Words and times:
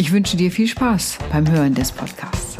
Ich 0.00 0.12
wünsche 0.12 0.38
dir 0.38 0.50
viel 0.50 0.66
Spaß 0.66 1.18
beim 1.30 1.46
Hören 1.50 1.74
des 1.74 1.92
Podcasts. 1.92 2.56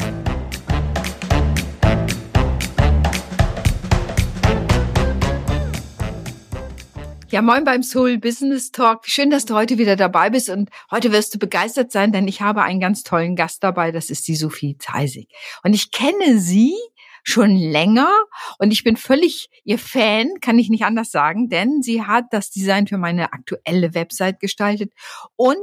Ja, 7.31 7.41
moin 7.41 7.63
beim 7.63 7.81
Soul 7.81 8.19
Business 8.19 8.71
Talk. 8.71 9.07
Schön, 9.07 9.31
dass 9.31 9.45
du 9.45 9.55
heute 9.55 9.79
wieder 9.79 9.95
dabei 9.95 10.29
bist 10.29 10.51
und 10.51 10.69
heute 10.91 11.11
wirst 11.11 11.33
du 11.33 11.39
begeistert 11.39 11.91
sein, 11.91 12.11
denn 12.11 12.27
ich 12.27 12.43
habe 12.43 12.61
einen 12.61 12.79
ganz 12.79 13.01
tollen 13.01 13.35
Gast 13.35 13.63
dabei. 13.63 13.91
Das 13.91 14.11
ist 14.11 14.27
die 14.27 14.35
Sophie 14.35 14.77
Zeisig. 14.77 15.27
Und 15.63 15.73
ich 15.73 15.89
kenne 15.89 16.37
sie 16.37 16.75
schon 17.23 17.55
länger 17.55 18.11
und 18.59 18.71
ich 18.71 18.83
bin 18.83 18.97
völlig 18.97 19.49
ihr 19.63 19.79
Fan, 19.79 20.29
kann 20.41 20.59
ich 20.59 20.69
nicht 20.69 20.83
anders 20.83 21.09
sagen, 21.09 21.49
denn 21.49 21.81
sie 21.81 22.03
hat 22.03 22.25
das 22.31 22.51
Design 22.51 22.85
für 22.85 22.97
meine 22.97 23.33
aktuelle 23.33 23.95
Website 23.95 24.39
gestaltet 24.39 24.91
und 25.35 25.57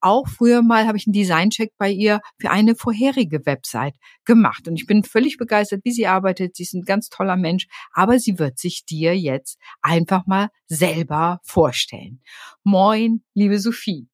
auch 0.00 0.28
früher 0.28 0.62
mal 0.62 0.86
habe 0.86 0.96
ich 0.96 1.06
einen 1.06 1.12
Designcheck 1.14 1.72
bei 1.78 1.90
ihr 1.90 2.20
für 2.38 2.50
eine 2.50 2.74
vorherige 2.74 3.44
Website 3.46 3.94
gemacht 4.24 4.68
und 4.68 4.76
ich 4.76 4.86
bin 4.86 5.04
völlig 5.04 5.36
begeistert, 5.36 5.80
wie 5.84 5.92
sie 5.92 6.06
arbeitet. 6.06 6.56
Sie 6.56 6.62
ist 6.62 6.74
ein 6.74 6.82
ganz 6.82 7.08
toller 7.08 7.36
Mensch, 7.36 7.66
aber 7.92 8.18
sie 8.18 8.38
wird 8.38 8.58
sich 8.58 8.84
dir 8.84 9.16
jetzt 9.16 9.58
einfach 9.82 10.26
mal 10.26 10.48
selber 10.66 11.40
vorstellen. 11.42 12.20
Moin, 12.64 13.22
liebe 13.34 13.58
Sophie. 13.58 14.08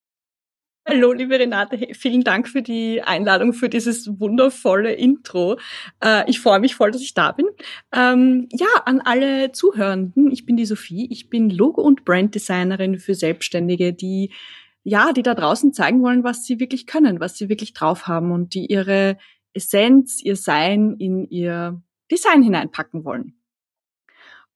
Hallo, 0.87 1.13
liebe 1.13 1.39
Renate, 1.39 1.79
vielen 1.93 2.23
Dank 2.23 2.47
für 2.47 2.61
die 2.61 3.01
Einladung, 3.01 3.53
für 3.53 3.69
dieses 3.69 4.19
wundervolle 4.19 4.93
Intro. 4.93 5.57
Äh, 5.99 6.29
ich 6.29 6.39
freue 6.39 6.59
mich 6.59 6.75
voll, 6.75 6.91
dass 6.91 7.01
ich 7.01 7.15
da 7.15 7.31
bin. 7.31 7.47
Ähm, 7.91 8.47
ja, 8.51 8.67
an 8.85 9.01
alle 9.01 9.51
Zuhörenden, 9.51 10.29
ich 10.29 10.45
bin 10.45 10.57
die 10.57 10.65
Sophie, 10.65 11.07
ich 11.09 11.31
bin 11.31 11.49
Logo- 11.49 11.81
und 11.81 12.05
Branddesignerin 12.05 12.99
für 12.99 13.15
Selbstständige, 13.15 13.93
die 13.93 14.31
ja, 14.85 15.11
die 15.11 15.23
da 15.23 15.33
draußen 15.33 15.73
zeigen 15.73 16.01
wollen, 16.01 16.23
was 16.23 16.45
sie 16.45 16.61
wirklich 16.61 16.87
können, 16.87 17.19
was 17.19 17.37
sie 17.37 17.49
wirklich 17.49 17.73
drauf 17.73 18.07
haben 18.07 18.31
und 18.31 18.53
die 18.53 18.67
ihre 18.67 19.17
Essenz, 19.53 20.21
ihr 20.23 20.37
Sein 20.37 20.95
in 20.97 21.25
ihr 21.25 21.81
Design 22.09 22.41
hineinpacken 22.41 23.03
wollen 23.03 23.35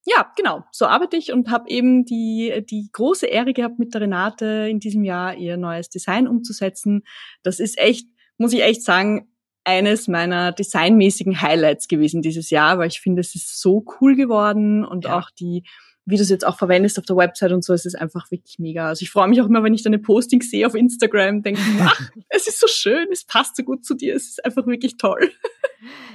ja, 0.06 0.32
genau, 0.36 0.64
so 0.72 0.86
arbeite 0.86 1.16
ich 1.16 1.32
und 1.32 1.50
habe 1.50 1.68
eben 1.68 2.04
die, 2.04 2.64
die 2.68 2.88
große 2.92 3.26
Ehre 3.26 3.52
gehabt, 3.52 3.78
mit 3.78 3.92
der 3.92 4.02
Renate 4.02 4.68
in 4.70 4.80
diesem 4.80 5.04
Jahr 5.04 5.34
ihr 5.36 5.56
neues 5.56 5.90
Design 5.90 6.26
umzusetzen. 6.26 7.02
Das 7.42 7.60
ist 7.60 7.78
echt, 7.78 8.08
muss 8.38 8.52
ich 8.52 8.62
echt 8.62 8.82
sagen, 8.82 9.28
eines 9.64 10.08
meiner 10.08 10.52
designmäßigen 10.52 11.42
Highlights 11.42 11.86
gewesen 11.86 12.22
dieses 12.22 12.48
Jahr, 12.48 12.78
weil 12.78 12.88
ich 12.88 13.00
finde, 13.00 13.20
es 13.20 13.34
ist 13.34 13.60
so 13.60 13.84
cool 14.00 14.16
geworden 14.16 14.86
und 14.86 15.04
ja. 15.04 15.18
auch 15.18 15.30
die, 15.30 15.64
wie 16.10 16.16
du 16.16 16.22
es 16.22 16.28
jetzt 16.28 16.46
auch 16.46 16.58
verwendest 16.58 16.98
auf 16.98 17.04
der 17.06 17.16
Website 17.16 17.52
und 17.52 17.64
so, 17.64 17.72
es 17.72 17.86
ist 17.86 17.94
einfach 17.94 18.30
wirklich 18.30 18.58
mega. 18.58 18.88
Also 18.88 19.02
ich 19.02 19.10
freue 19.10 19.28
mich 19.28 19.40
auch 19.40 19.46
immer, 19.46 19.62
wenn 19.62 19.74
ich 19.74 19.82
deine 19.82 19.98
Postings 19.98 20.50
sehe 20.50 20.66
auf 20.66 20.74
Instagram, 20.74 21.42
denke, 21.42 21.60
ach, 21.80 22.10
es 22.28 22.46
ist 22.46 22.60
so 22.60 22.66
schön, 22.66 23.08
es 23.12 23.24
passt 23.24 23.56
so 23.56 23.62
gut 23.62 23.84
zu 23.84 23.94
dir, 23.94 24.14
es 24.14 24.28
ist 24.28 24.44
einfach 24.44 24.66
wirklich 24.66 24.96
toll. 24.96 25.30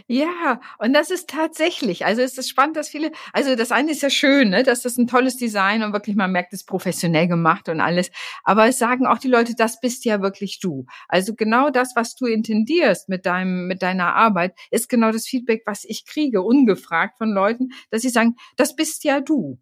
Ja, 0.07 0.61
und 0.77 0.93
das 0.93 1.09
ist 1.09 1.29
tatsächlich, 1.29 2.05
also 2.05 2.21
es 2.21 2.37
ist 2.37 2.49
spannend, 2.49 2.77
dass 2.77 2.89
viele, 2.89 3.11
also 3.33 3.55
das 3.55 3.71
eine 3.71 3.91
ist 3.91 4.03
ja 4.03 4.09
schön, 4.11 4.49
ne, 4.51 4.61
dass 4.63 4.81
das 4.83 4.97
ein 4.97 5.07
tolles 5.07 5.35
Design 5.37 5.81
und 5.81 5.93
wirklich 5.93 6.15
man 6.15 6.31
merkt, 6.31 6.53
es 6.53 6.61
ist 6.61 6.67
professionell 6.67 7.27
gemacht 7.27 7.69
und 7.69 7.81
alles, 7.81 8.11
aber 8.43 8.67
es 8.67 8.77
sagen 8.77 9.07
auch 9.07 9.17
die 9.17 9.27
Leute, 9.27 9.55
das 9.55 9.79
bist 9.79 10.05
ja 10.05 10.21
wirklich 10.21 10.59
du. 10.59 10.85
Also 11.07 11.33
genau 11.33 11.71
das, 11.71 11.95
was 11.95 12.13
du 12.15 12.27
intendierst 12.27 13.09
mit 13.09 13.25
deinem 13.25 13.65
mit 13.67 13.81
deiner 13.81 14.15
Arbeit, 14.15 14.53
ist 14.69 14.89
genau 14.89 15.11
das 15.11 15.25
Feedback, 15.25 15.63
was 15.65 15.83
ich 15.85 16.05
kriege, 16.05 16.43
ungefragt 16.43 17.17
von 17.17 17.31
Leuten, 17.31 17.69
dass 17.89 18.03
sie 18.03 18.09
sagen, 18.09 18.35
das 18.57 18.75
bist 18.75 19.03
ja 19.05 19.21
du. 19.21 19.57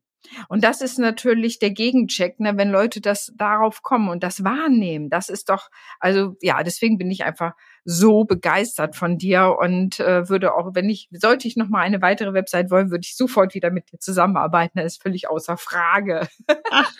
Und 0.49 0.63
das 0.63 0.81
ist 0.81 0.99
natürlich 0.99 1.59
der 1.59 1.71
Gegencheck, 1.71 2.39
ne, 2.39 2.57
wenn 2.57 2.71
Leute 2.71 3.01
das 3.01 3.31
darauf 3.35 3.81
kommen 3.81 4.09
und 4.09 4.23
das 4.23 4.43
wahrnehmen. 4.43 5.09
Das 5.09 5.29
ist 5.29 5.49
doch, 5.49 5.69
also 5.99 6.35
ja, 6.41 6.63
deswegen 6.63 6.97
bin 6.97 7.11
ich 7.11 7.23
einfach 7.25 7.53
so 7.85 8.23
begeistert 8.23 8.95
von 8.95 9.17
dir 9.17 9.57
und 9.59 9.99
äh, 9.99 10.29
würde 10.29 10.53
auch, 10.53 10.73
wenn 10.73 10.89
ich, 10.89 11.09
sollte 11.11 11.47
ich 11.47 11.57
noch 11.57 11.69
mal 11.69 11.81
eine 11.81 12.01
weitere 12.01 12.33
Website 12.33 12.71
wollen, 12.71 12.91
würde 12.91 13.03
ich 13.03 13.15
sofort 13.15 13.53
wieder 13.53 13.71
mit 13.71 13.91
dir 13.91 13.99
zusammenarbeiten. 13.99 14.79
Das 14.79 14.93
ist 14.93 15.01
völlig 15.01 15.29
außer 15.29 15.57
Frage. 15.57 16.27
Ach, 16.71 16.93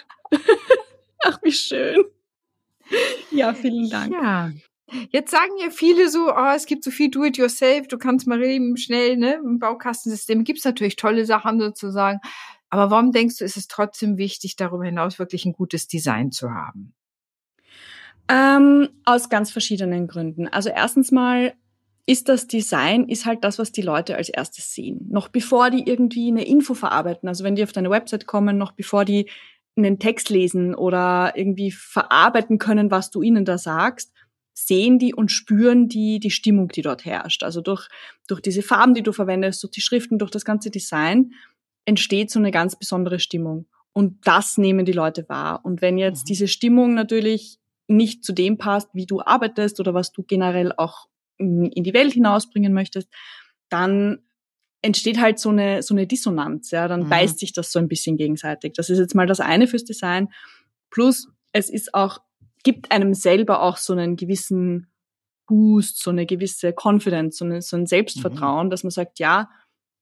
Ach 1.24 1.40
wie 1.42 1.52
schön. 1.52 2.04
Ja, 3.32 3.54
vielen 3.54 3.90
Dank. 3.90 4.14
Ja. 4.14 4.52
Jetzt 5.10 5.32
sagen 5.32 5.54
ja 5.60 5.70
viele 5.70 6.10
so, 6.10 6.32
oh, 6.32 6.54
es 6.56 6.66
gibt 6.66 6.84
so 6.84 6.92
viel 6.92 7.10
Do-it-yourself, 7.10 7.88
du 7.88 7.98
kannst 7.98 8.28
mal 8.28 8.44
eben 8.44 8.78
schnell, 8.78 9.18
ne, 9.18 9.40
im 9.44 9.58
Baukastensystem 9.58 10.44
gibt's 10.44 10.66
natürlich 10.66 10.98
tolle 10.98 11.26
Sachen 11.26 11.60
sozusagen. 11.60 12.20
Aber 12.70 12.92
warum 12.92 13.12
denkst 13.12 13.38
du, 13.38 13.46
ist 13.46 13.58
es 13.58 13.68
trotzdem 13.68 14.18
wichtig, 14.18 14.56
darüber 14.56 14.86
hinaus 14.86 15.18
wirklich 15.20 15.46
ein 15.46 15.54
gutes 15.54 15.88
Design 15.88 16.32
zu 16.32 16.52
haben? 16.52 16.94
Ähm, 18.30 18.90
aus 19.06 19.30
ganz 19.30 19.52
verschiedenen 19.52 20.08
Gründen. 20.08 20.48
Also 20.48 20.70
erstens 20.70 21.12
mal 21.12 21.54
ist 22.06 22.30
das 22.30 22.48
Design, 22.48 23.08
ist 23.08 23.26
halt 23.26 23.44
das, 23.44 23.60
was 23.60 23.72
die 23.72 23.82
Leute 23.82 24.16
als 24.18 24.30
erstes 24.30 24.74
sehen. 24.74 25.08
Noch 25.10 25.30
bevor 25.30 25.70
die 25.70 25.88
irgendwie 25.88 26.30
eine 26.30 26.46
Info 26.46 26.74
verarbeiten, 26.74 27.30
also 27.30 27.44
wenn 27.44 27.56
die 27.56 27.64
auf 27.64 27.72
deine 27.72 27.90
Website 27.90 28.26
kommen, 28.26 28.58
noch 28.58 28.74
bevor 28.74 29.06
die 29.06 29.30
einen 29.76 30.00
Text 30.00 30.30
lesen 30.30 30.76
oder 30.76 31.34
irgendwie 31.36 31.72
verarbeiten 31.72 32.60
können, 32.60 32.92
was 32.92 33.10
du 33.10 33.22
ihnen 33.22 33.46
da 33.46 33.58
sagst, 33.58 34.12
sehen 34.54 35.00
die 35.00 35.16
und 35.16 35.32
spüren 35.32 35.88
die 35.88 36.20
die 36.20 36.30
Stimmung, 36.30 36.68
die 36.68 36.84
dort 36.84 37.06
herrscht. 37.06 37.44
Also 37.44 37.62
durch, 37.62 37.88
durch 38.28 38.42
diese 38.42 38.62
Farben, 38.62 38.94
die 38.94 39.02
du 39.02 39.12
verwendest, 39.12 39.64
durch 39.64 39.72
die 39.72 39.82
Schriften, 39.82 40.20
durch 40.20 40.32
das 40.32 40.46
ganze 40.46 40.70
Design 40.70 41.32
entsteht 41.86 42.30
so 42.30 42.40
eine 42.40 42.52
ganz 42.52 42.76
besondere 42.78 43.20
Stimmung. 43.20 43.66
Und 43.94 44.26
das 44.28 44.58
nehmen 44.58 44.86
die 44.86 44.92
Leute 44.92 45.28
wahr. 45.28 45.62
Und 45.64 45.82
wenn 45.82 45.98
jetzt 45.98 46.26
mhm. 46.26 46.28
diese 46.28 46.48
Stimmung 46.48 46.94
natürlich 46.94 47.60
nicht 47.88 48.24
zu 48.24 48.34
dem 48.34 48.58
passt, 48.58 48.90
wie 48.94 49.06
du 49.06 49.22
arbeitest 49.22 49.80
oder 49.80 49.94
was 49.94 50.12
du 50.12 50.24
generell 50.24 50.72
auch 50.76 51.08
in 51.38 51.84
die 51.84 51.94
Welt 51.94 52.14
hinausbringen 52.14 52.74
möchtest, 52.74 53.10
dann 53.70 54.20
entsteht 54.82 55.20
halt 55.20 55.40
so 55.40 55.50
eine, 55.50 55.82
so 55.82 55.94
eine 55.94 56.06
Dissonanz, 56.06 56.72
ja, 56.72 56.88
dann 56.88 57.04
mhm. 57.04 57.10
beißt 57.10 57.40
sich 57.40 57.54
das 57.54 57.72
so 57.72 57.80
ein 57.80 57.88
bisschen 57.88 58.18
gegenseitig. 58.18 58.74
Das 58.74 58.90
ist 58.90 59.00
jetzt 59.00 59.16
mal 59.16 59.28
das 59.28 59.40
eine 59.40 59.68
fürs 59.68 59.86
Design. 59.86 60.30
Plus, 60.90 61.30
es 61.54 61.70
ist 61.70 61.94
auch, 61.94 62.20
gibt 62.64 62.92
einem 62.92 63.14
selber 63.14 63.62
auch 63.62 63.78
so 63.78 63.94
einen 63.94 64.16
gewissen 64.16 64.92
Boost, 65.48 66.02
so 66.02 66.12
eine 66.12 66.26
gewisse 66.26 66.74
Confidence, 66.74 67.38
so, 67.38 67.46
eine, 67.46 67.62
so 67.62 67.78
ein 67.78 67.86
Selbstvertrauen, 67.86 68.68
mhm. 68.68 68.70
dass 68.72 68.84
man 68.84 68.92
sagt, 68.92 69.20
ja, 69.20 69.50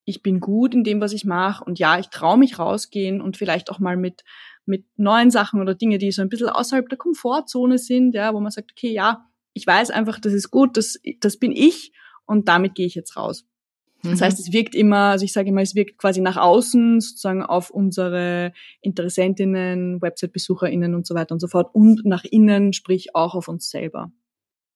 ich 0.05 0.23
bin 0.23 0.39
gut 0.39 0.73
in 0.73 0.83
dem, 0.83 0.99
was 0.99 1.13
ich 1.13 1.25
mache 1.25 1.63
und 1.63 1.77
ja, 1.77 1.99
ich 1.99 2.07
traue 2.07 2.37
mich 2.37 2.57
rausgehen 2.57 3.21
und 3.21 3.37
vielleicht 3.37 3.69
auch 3.69 3.79
mal 3.79 3.97
mit 3.97 4.23
mit 4.65 4.85
neuen 4.97 5.31
Sachen 5.31 5.61
oder 5.61 5.75
Dinge, 5.75 5.97
die 5.97 6.11
so 6.11 6.21
ein 6.21 6.29
bisschen 6.29 6.49
außerhalb 6.49 6.87
der 6.89 6.97
Komfortzone 6.97 7.77
sind, 7.77 8.13
ja, 8.13 8.33
wo 8.33 8.39
man 8.39 8.51
sagt, 8.51 8.71
okay, 8.71 8.91
ja, 8.91 9.25
ich 9.53 9.67
weiß 9.67 9.91
einfach, 9.91 10.19
das 10.19 10.33
ist 10.33 10.51
gut, 10.51 10.77
das, 10.77 10.99
das 11.19 11.37
bin 11.37 11.51
ich 11.51 11.91
und 12.25 12.47
damit 12.47 12.75
gehe 12.75 12.85
ich 12.85 12.95
jetzt 12.95 13.17
raus. 13.17 13.45
Das 14.03 14.19
mhm. 14.19 14.23
heißt, 14.23 14.39
es 14.39 14.51
wirkt 14.51 14.73
immer, 14.73 15.11
also 15.11 15.25
ich 15.25 15.33
sage 15.33 15.49
immer, 15.49 15.61
es 15.61 15.75
wirkt 15.75 15.97
quasi 15.97 16.21
nach 16.21 16.37
außen 16.37 17.01
sozusagen 17.01 17.43
auf 17.43 17.69
unsere 17.69 18.51
Interessentinnen, 18.81 20.01
Website-BesucherInnen 20.01 20.95
und 20.95 21.05
so 21.05 21.13
weiter 21.13 21.33
und 21.33 21.39
so 21.39 21.47
fort 21.47 21.69
und 21.73 22.05
nach 22.05 22.23
innen, 22.23 22.73
sprich 22.73 23.15
auch 23.15 23.35
auf 23.35 23.47
uns 23.47 23.69
selber. 23.69 24.11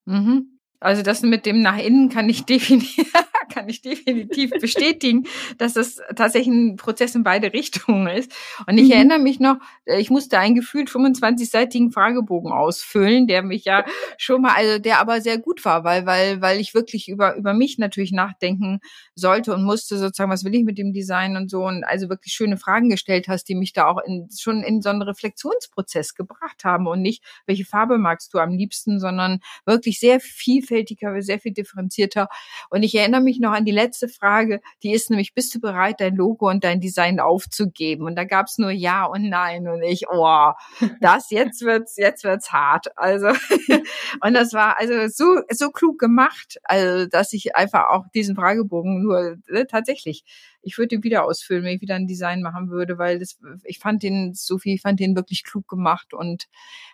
Mhm. 0.04 0.58
Also 0.78 1.02
das 1.02 1.22
mit 1.22 1.46
dem 1.46 1.60
nach 1.60 1.78
innen 1.78 2.08
kann 2.08 2.28
ich 2.28 2.44
definitiv, 2.46 3.12
kann 3.56 3.68
ich 3.70 3.80
definitiv 3.80 4.50
bestätigen, 4.60 5.26
dass 5.56 5.72
das 5.72 6.02
tatsächlich 6.14 6.54
ein 6.54 6.76
Prozess 6.76 7.14
in 7.14 7.22
beide 7.22 7.54
Richtungen 7.54 8.06
ist. 8.06 8.30
Und 8.66 8.76
ich 8.76 8.88
mhm. 8.88 8.92
erinnere 8.92 9.18
mich 9.18 9.40
noch, 9.40 9.56
äh, 9.86 9.98
ich 9.98 10.10
musste 10.10 10.38
einen 10.38 10.54
gefühlt 10.54 10.90
25-seitigen 10.90 11.90
Fragebogen 11.90 12.52
ausfüllen, 12.52 13.26
der 13.26 13.42
mich 13.42 13.64
ja 13.64 13.86
schon 14.18 14.42
mal, 14.42 14.52
also 14.54 14.78
der 14.78 15.00
aber 15.00 15.22
sehr 15.22 15.38
gut 15.38 15.64
war, 15.64 15.84
weil, 15.84 16.04
weil, 16.04 16.42
weil 16.42 16.60
ich 16.60 16.74
wirklich 16.74 17.08
über, 17.08 17.34
über 17.36 17.54
mich 17.54 17.78
natürlich 17.78 18.12
nachdenken 18.12 18.80
sollte 19.14 19.54
und 19.54 19.64
musste 19.64 19.96
sozusagen, 19.96 20.30
was 20.30 20.44
will 20.44 20.54
ich 20.54 20.64
mit 20.64 20.76
dem 20.76 20.92
Design 20.92 21.36
und 21.36 21.50
so 21.50 21.64
und 21.64 21.82
also 21.84 22.10
wirklich 22.10 22.34
schöne 22.34 22.58
Fragen 22.58 22.90
gestellt 22.90 23.26
hast, 23.26 23.44
die 23.44 23.54
mich 23.54 23.72
da 23.72 23.86
auch 23.86 24.00
in, 24.06 24.28
schon 24.36 24.62
in 24.62 24.82
so 24.82 24.90
einen 24.90 25.00
Reflexionsprozess 25.00 26.14
gebracht 26.14 26.62
haben 26.64 26.86
und 26.86 27.00
nicht, 27.00 27.24
welche 27.46 27.64
Farbe 27.64 27.96
magst 27.96 28.34
du 28.34 28.38
am 28.38 28.50
liebsten, 28.50 29.00
sondern 29.00 29.40
wirklich 29.64 29.98
sehr 29.98 30.20
vielfältiger, 30.20 31.22
sehr 31.22 31.40
viel 31.40 31.52
differenzierter. 31.52 32.28
Und 32.68 32.82
ich 32.82 32.94
erinnere 32.94 33.22
mich 33.22 33.40
noch, 33.40 33.45
noch 33.46 33.56
an 33.56 33.64
die 33.64 33.72
letzte 33.72 34.08
Frage, 34.08 34.60
die 34.82 34.92
ist 34.92 35.10
nämlich, 35.10 35.34
bist 35.34 35.54
du 35.54 35.60
bereit, 35.60 36.00
dein 36.00 36.16
Logo 36.16 36.48
und 36.48 36.64
dein 36.64 36.80
Design 36.80 37.20
aufzugeben? 37.20 38.04
Und 38.06 38.16
da 38.16 38.24
gab's 38.24 38.58
nur 38.58 38.70
Ja 38.70 39.04
und 39.04 39.28
Nein 39.28 39.68
und 39.68 39.82
ich, 39.82 40.04
oh, 40.08 40.52
das, 41.00 41.30
jetzt 41.30 41.62
wird's, 41.62 41.96
jetzt 41.96 42.24
wird's 42.24 42.52
hart. 42.52 42.88
Also, 42.96 43.28
und 44.20 44.34
das 44.34 44.52
war 44.52 44.78
also 44.78 45.08
so, 45.08 45.40
so 45.50 45.70
klug 45.70 45.98
gemacht, 45.98 46.58
also, 46.64 47.06
dass 47.06 47.32
ich 47.32 47.56
einfach 47.56 47.88
auch 47.90 48.04
diesen 48.14 48.36
Fragebogen 48.36 49.02
nur 49.02 49.36
äh, 49.48 49.64
tatsächlich 49.66 50.24
ich 50.66 50.78
würde 50.78 50.96
ihn 50.96 51.04
wieder 51.04 51.24
ausfüllen, 51.24 51.62
wenn 51.62 51.76
ich 51.76 51.80
wieder 51.80 51.94
ein 51.94 52.08
Design 52.08 52.42
machen 52.42 52.70
würde, 52.70 52.98
weil 52.98 53.20
das, 53.20 53.38
ich 53.62 53.78
fand 53.78 54.02
den, 54.02 54.34
Sophie, 54.34 54.78
fand 54.78 54.98
den 54.98 55.14
wirklich 55.14 55.44
klug 55.44 55.68
gemacht 55.68 56.12
und 56.12 56.48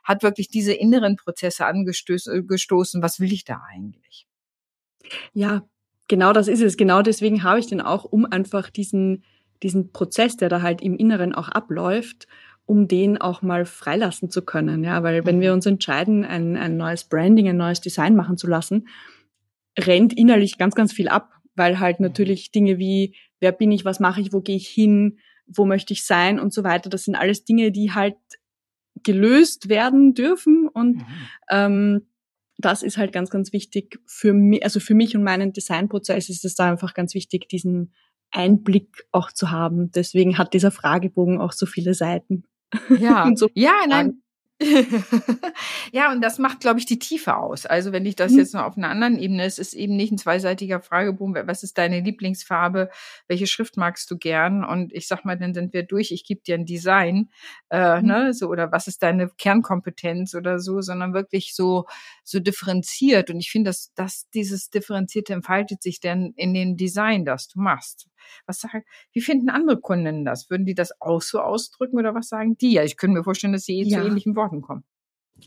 hat 0.04 0.22
wirklich 0.22 0.48
diese 0.48 0.74
inneren 0.74 1.16
Prozesse 1.16 1.64
angestoßen. 1.64 3.02
Was 3.02 3.18
will 3.18 3.32
ich 3.32 3.44
da 3.44 3.62
eigentlich? 3.72 4.26
Ja, 5.32 5.66
genau 6.12 6.34
das 6.34 6.46
ist 6.46 6.60
es. 6.60 6.76
Genau 6.76 7.00
deswegen 7.00 7.42
habe 7.42 7.58
ich 7.58 7.68
den 7.68 7.80
auch, 7.80 8.04
um 8.04 8.26
einfach 8.26 8.68
diesen, 8.68 9.24
diesen 9.62 9.92
Prozess, 9.92 10.36
der 10.36 10.50
da 10.50 10.60
halt 10.60 10.82
im 10.82 10.94
Inneren 10.94 11.34
auch 11.34 11.48
abläuft, 11.48 12.28
um 12.66 12.86
den 12.86 13.18
auch 13.18 13.40
mal 13.40 13.64
freilassen 13.64 14.28
zu 14.28 14.42
können. 14.42 14.84
Ja, 14.84 15.02
weil 15.02 15.24
wenn 15.24 15.40
wir 15.40 15.52
mhm. 15.52 15.54
uns 15.54 15.64
entscheiden, 15.64 16.26
ein, 16.26 16.58
ein 16.58 16.76
neues 16.76 17.04
Branding, 17.04 17.48
ein 17.48 17.56
neues 17.56 17.80
Design 17.80 18.14
machen 18.14 18.36
zu 18.36 18.46
lassen, 18.46 18.88
rennt 19.78 20.12
innerlich 20.12 20.58
ganz, 20.58 20.74
ganz 20.74 20.92
viel 20.92 21.08
ab, 21.08 21.32
weil 21.54 21.80
halt 21.80 21.98
mhm. 21.98 22.08
natürlich 22.08 22.52
Dinge 22.52 22.76
wie 22.76 23.16
wer 23.40 23.52
bin 23.52 23.72
ich, 23.72 23.86
was 23.86 23.98
mache 23.98 24.20
ich, 24.20 24.34
wo 24.34 24.42
gehe 24.42 24.56
ich 24.56 24.68
hin, 24.68 25.18
wo 25.46 25.64
möchte 25.64 25.94
ich 25.94 26.04
sein 26.04 26.38
und 26.38 26.52
so 26.52 26.62
weiter. 26.62 26.90
Das 26.90 27.04
sind 27.04 27.14
alles 27.14 27.46
Dinge, 27.46 27.72
die 27.72 27.92
halt 27.92 28.16
gelöst 29.02 29.70
werden 29.70 30.12
dürfen 30.12 30.68
und 30.68 30.96
mhm. 30.96 31.06
ähm, 31.50 32.06
das 32.64 32.82
ist 32.82 32.96
halt 32.96 33.12
ganz, 33.12 33.30
ganz 33.30 33.52
wichtig 33.52 34.00
für 34.06 34.32
mich, 34.32 34.64
also 34.64 34.80
für 34.80 34.94
mich 34.94 35.16
und 35.16 35.22
meinen 35.22 35.52
Designprozess 35.52 36.28
ist 36.28 36.44
es 36.44 36.54
da 36.54 36.70
einfach 36.70 36.94
ganz 36.94 37.14
wichtig, 37.14 37.48
diesen 37.48 37.92
Einblick 38.30 39.06
auch 39.12 39.30
zu 39.32 39.50
haben. 39.50 39.90
Deswegen 39.92 40.38
hat 40.38 40.54
dieser 40.54 40.70
Fragebogen 40.70 41.40
auch 41.40 41.52
so 41.52 41.66
viele 41.66 41.94
Seiten. 41.94 42.44
Ja, 42.98 43.30
so 43.36 43.48
ja, 43.54 43.72
nein, 43.88 44.21
ja, 45.92 46.12
und 46.12 46.20
das 46.20 46.38
macht, 46.38 46.60
glaube 46.60 46.78
ich, 46.78 46.86
die 46.86 46.98
Tiefe 46.98 47.36
aus. 47.36 47.66
Also 47.66 47.92
wenn 47.92 48.06
ich 48.06 48.16
das 48.16 48.32
mhm. 48.32 48.38
jetzt 48.38 48.54
noch 48.54 48.64
auf 48.64 48.76
einer 48.76 48.88
anderen 48.88 49.18
Ebene, 49.18 49.44
es 49.44 49.58
ist 49.58 49.74
eben 49.74 49.96
nicht 49.96 50.12
ein 50.12 50.18
zweiseitiger 50.18 50.80
Fragebogen, 50.80 51.46
was 51.46 51.62
ist 51.62 51.78
deine 51.78 52.00
Lieblingsfarbe, 52.00 52.90
welche 53.28 53.46
Schrift 53.46 53.76
magst 53.76 54.10
du 54.10 54.18
gern? 54.18 54.64
Und 54.64 54.92
ich 54.92 55.08
sag 55.08 55.24
mal, 55.24 55.38
dann 55.38 55.54
sind 55.54 55.72
wir 55.72 55.82
durch, 55.82 56.12
ich 56.12 56.24
gebe 56.24 56.42
dir 56.42 56.54
ein 56.54 56.66
Design, 56.66 57.30
äh, 57.70 58.00
mhm. 58.00 58.06
ne, 58.06 58.34
so, 58.34 58.48
oder 58.48 58.72
was 58.72 58.86
ist 58.86 59.02
deine 59.02 59.28
Kernkompetenz 59.28 60.34
oder 60.34 60.58
so, 60.58 60.80
sondern 60.80 61.14
wirklich 61.14 61.54
so, 61.54 61.86
so 62.24 62.40
differenziert. 62.40 63.30
Und 63.30 63.40
ich 63.40 63.50
finde, 63.50 63.70
dass, 63.70 63.92
dass 63.94 64.28
dieses 64.30 64.70
Differenzierte 64.70 65.32
entfaltet 65.32 65.82
sich 65.82 66.00
dann 66.00 66.32
in 66.36 66.54
dem 66.54 66.76
Design, 66.76 67.24
das 67.24 67.48
du 67.48 67.60
machst. 67.60 68.08
Was 68.46 68.60
sagen, 68.60 68.84
wie 69.12 69.20
finden 69.20 69.50
andere 69.50 69.80
Kunden 69.80 70.24
das? 70.24 70.50
Würden 70.50 70.66
die 70.66 70.74
das 70.74 71.00
auch 71.00 71.22
so 71.22 71.40
ausdrücken 71.40 71.98
oder 71.98 72.14
was 72.14 72.28
sagen 72.28 72.56
die? 72.56 72.72
Ja, 72.72 72.84
ich 72.84 72.96
könnte 72.96 73.18
mir 73.18 73.24
vorstellen, 73.24 73.52
dass 73.52 73.64
sie 73.64 73.78
eh 73.78 73.84
ja. 73.84 74.00
zu 74.00 74.06
ähnlichen 74.06 74.36
Worten 74.36 74.62
kommen. 74.62 74.84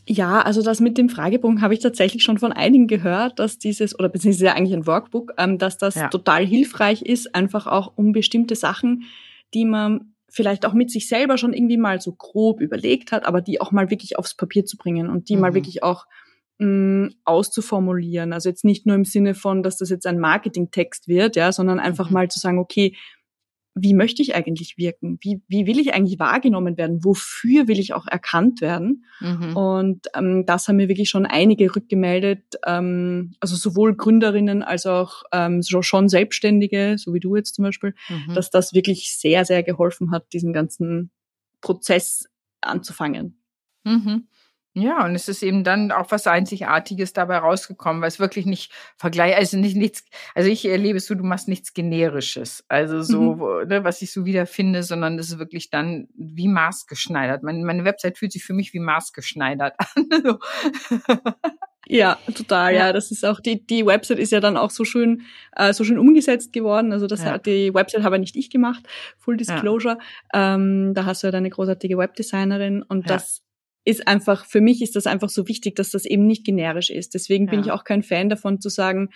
Ja, 0.08 0.42
also 0.42 0.62
das 0.62 0.82
mit 0.82 0.98
dem 0.98 1.10
Fragebogen 1.10 1.62
habe 1.62 1.74
ich 1.74 1.80
tatsächlich 1.80 2.24
schon 2.24 2.38
von 2.38 2.52
einigen 2.52 2.88
gehört, 2.88 3.40
dass 3.40 3.58
dieses, 3.58 3.98
oder 3.98 4.10
beziehungsweise 4.10 4.54
eigentlich 4.54 4.76
ein 4.76 4.88
Workbook, 4.88 5.34
ähm, 5.38 5.58
dass 5.58 5.78
das 5.78 5.96
ja. 5.96 6.10
total 6.10 6.46
hilfreich 6.46 7.02
ist, 7.02 7.34
einfach 7.34 7.68
auch 7.68 7.94
um 7.96 8.12
bestimmte 8.12 8.56
Sachen, 8.56 9.04
die 9.54 9.66
man 9.66 10.14
vielleicht 10.30 10.66
auch 10.66 10.74
mit 10.74 10.92
sich 10.92 11.08
selber 11.08 11.38
schon 11.38 11.54
irgendwie 11.54 11.78
mal 11.78 12.02
so 12.02 12.12
grob 12.12 12.60
überlegt 12.60 13.12
hat, 13.12 13.26
aber 13.26 13.42
die 13.42 13.62
auch 13.62 13.72
mal 13.72 13.90
wirklich 13.90 14.18
aufs 14.20 14.36
Papier 14.36 14.66
zu 14.66 14.76
bringen 14.76 15.10
und 15.10 15.30
die 15.30 15.36
mhm. 15.36 15.42
mal 15.42 15.54
wirklich 15.54 15.82
auch 15.82 16.06
mh, 16.60 17.10
auszuformulieren. 17.24 18.34
Also 18.34 18.50
jetzt 18.50 18.66
nicht 18.66 18.86
nur 18.86 18.96
im 18.96 19.06
Sinne 19.06 19.36
von, 19.36 19.64
dass 19.64 19.78
das 19.78 19.90
jetzt 19.90 20.08
ein 20.08 20.20
Marketingtext 20.20 21.08
wird, 21.08 21.36
ja, 21.36 21.52
sondern 21.52 21.80
einfach 21.80 22.10
mhm. 22.10 22.14
mal 22.14 22.28
zu 22.30 22.40
sagen, 22.40 22.60
okay, 22.60 22.96
wie 23.78 23.94
möchte 23.94 24.22
ich 24.22 24.36
eigentlich 24.36 24.78
wirken? 24.78 25.18
Wie, 25.22 25.42
wie 25.50 25.68
will 25.68 25.80
ich 25.80 25.94
eigentlich 25.94 26.18
wahrgenommen 26.18 26.78
werden? 26.78 27.04
Wofür 27.04 27.68
will 27.68 27.78
ich 27.78 27.94
auch 27.94 28.08
erkannt 28.08 28.62
werden? 28.62 29.04
Mhm. 29.20 29.58
Und 29.58 30.08
ähm, 30.16 30.46
das 30.46 30.68
haben 30.68 30.78
mir 30.78 30.88
wirklich 30.88 31.10
schon 31.10 31.26
einige 31.26 31.76
rückgemeldet, 31.76 32.56
ähm, 32.66 33.34
also 33.42 33.58
sowohl 33.58 33.94
Gründerinnen 33.98 34.64
als 34.64 34.86
auch 34.86 35.24
ähm, 35.34 35.62
schon 35.62 36.08
Selbstständige, 36.08 36.96
so 36.98 37.14
wie 37.14 37.20
du 37.20 37.36
jetzt 37.36 37.56
zum 37.56 37.64
Beispiel, 37.64 37.96
mhm. 38.08 38.34
dass 38.34 38.50
das 38.50 38.74
wirklich 38.74 39.14
sehr, 39.14 39.44
sehr 39.44 39.62
geholfen 39.62 40.12
hat, 40.12 40.32
diesen 40.32 40.54
ganzen 40.54 41.12
Prozess 41.60 42.30
anzufangen. 42.62 43.42
Mhm. 43.84 44.28
Ja, 44.78 45.06
und 45.06 45.16
es 45.16 45.30
ist 45.30 45.42
eben 45.42 45.64
dann 45.64 45.94
auch 45.94 46.12
was 46.12 46.28
Einzigartiges 46.28 47.14
dabei 47.14 47.38
rausgekommen, 47.38 48.02
weil 48.02 48.10
es 48.10 48.20
wirklich 48.20 48.46
nicht 48.46 48.74
vergleich, 48.98 49.34
also 49.38 49.56
nicht 49.56 49.78
nichts, 49.78 50.04
also 50.36 50.50
ich 50.50 50.66
erlebe 50.66 50.98
es 50.98 51.06
so, 51.06 51.16
du 51.16 51.24
machst 51.24 51.48
nichts 51.48 51.74
Generisches, 51.74 52.66
also 52.68 53.02
so, 53.02 53.36
mhm. 53.36 53.70
ne, 53.70 53.86
was 53.86 54.02
ich 54.02 54.12
so 54.12 54.26
wiederfinde, 54.26 54.84
sondern 54.84 55.18
es 55.18 55.30
ist 55.30 55.40
wirklich 55.40 55.70
dann 55.70 56.10
wie 56.14 56.50
maßgeschneidert. 56.50 57.42
Meine, 57.42 57.64
meine 57.64 57.86
Website 57.86 58.18
fühlt 58.18 58.34
sich 58.34 58.44
für 58.44 58.52
mich 58.52 58.74
wie 58.74 58.80
maßgeschneidert 58.80 59.76
an. 59.96 60.10
Ja, 61.88 62.18
total. 62.36 62.74
Ja. 62.74 62.88
ja, 62.88 62.94
das 62.94 63.12
ist 63.12 63.24
auch 63.24 63.40
die 63.40 63.66
die 63.66 63.86
Website 63.86 64.18
ist 64.18 64.32
ja 64.32 64.40
dann 64.40 64.58
auch 64.58 64.72
so 64.72 64.86
schön 64.86 65.22
äh, 65.56 65.72
so 65.72 65.84
schön 65.84 66.00
umgesetzt 66.00 66.52
geworden. 66.52 66.92
Also 66.92 67.06
das 67.06 67.24
ja. 67.24 67.34
hat 67.34 67.46
die 67.46 67.74
Website 67.74 68.04
habe 68.04 68.18
nicht 68.18 68.36
ich 68.36 68.50
gemacht. 68.50 68.88
Full 69.20 69.38
Disclosure. 69.38 70.00
Ja. 70.34 70.56
Ähm, 70.56 70.96
da 70.96 71.06
hast 71.06 71.22
du 71.22 71.28
ja 71.28 71.32
deine 71.32 71.52
großartige 71.52 71.98
Webdesignerin 71.98 72.82
und 72.82 73.08
das 73.10 73.45
ist 73.86 74.08
einfach, 74.08 74.46
für 74.46 74.62
mich 74.62 74.82
ist 74.82 74.96
das 74.96 75.08
einfach 75.08 75.30
so 75.30 75.48
wichtig, 75.48 75.76
dass 75.76 75.92
das 75.92 76.06
eben 76.06 76.26
nicht 76.26 76.44
generisch 76.44 76.90
ist. 76.90 77.14
Deswegen 77.14 77.46
ja. 77.46 77.52
bin 77.52 77.60
ich 77.62 77.72
auch 77.72 77.84
kein 77.84 78.04
Fan 78.04 78.30
davon 78.30 78.60
zu 78.60 78.70
sagen, 78.70 79.10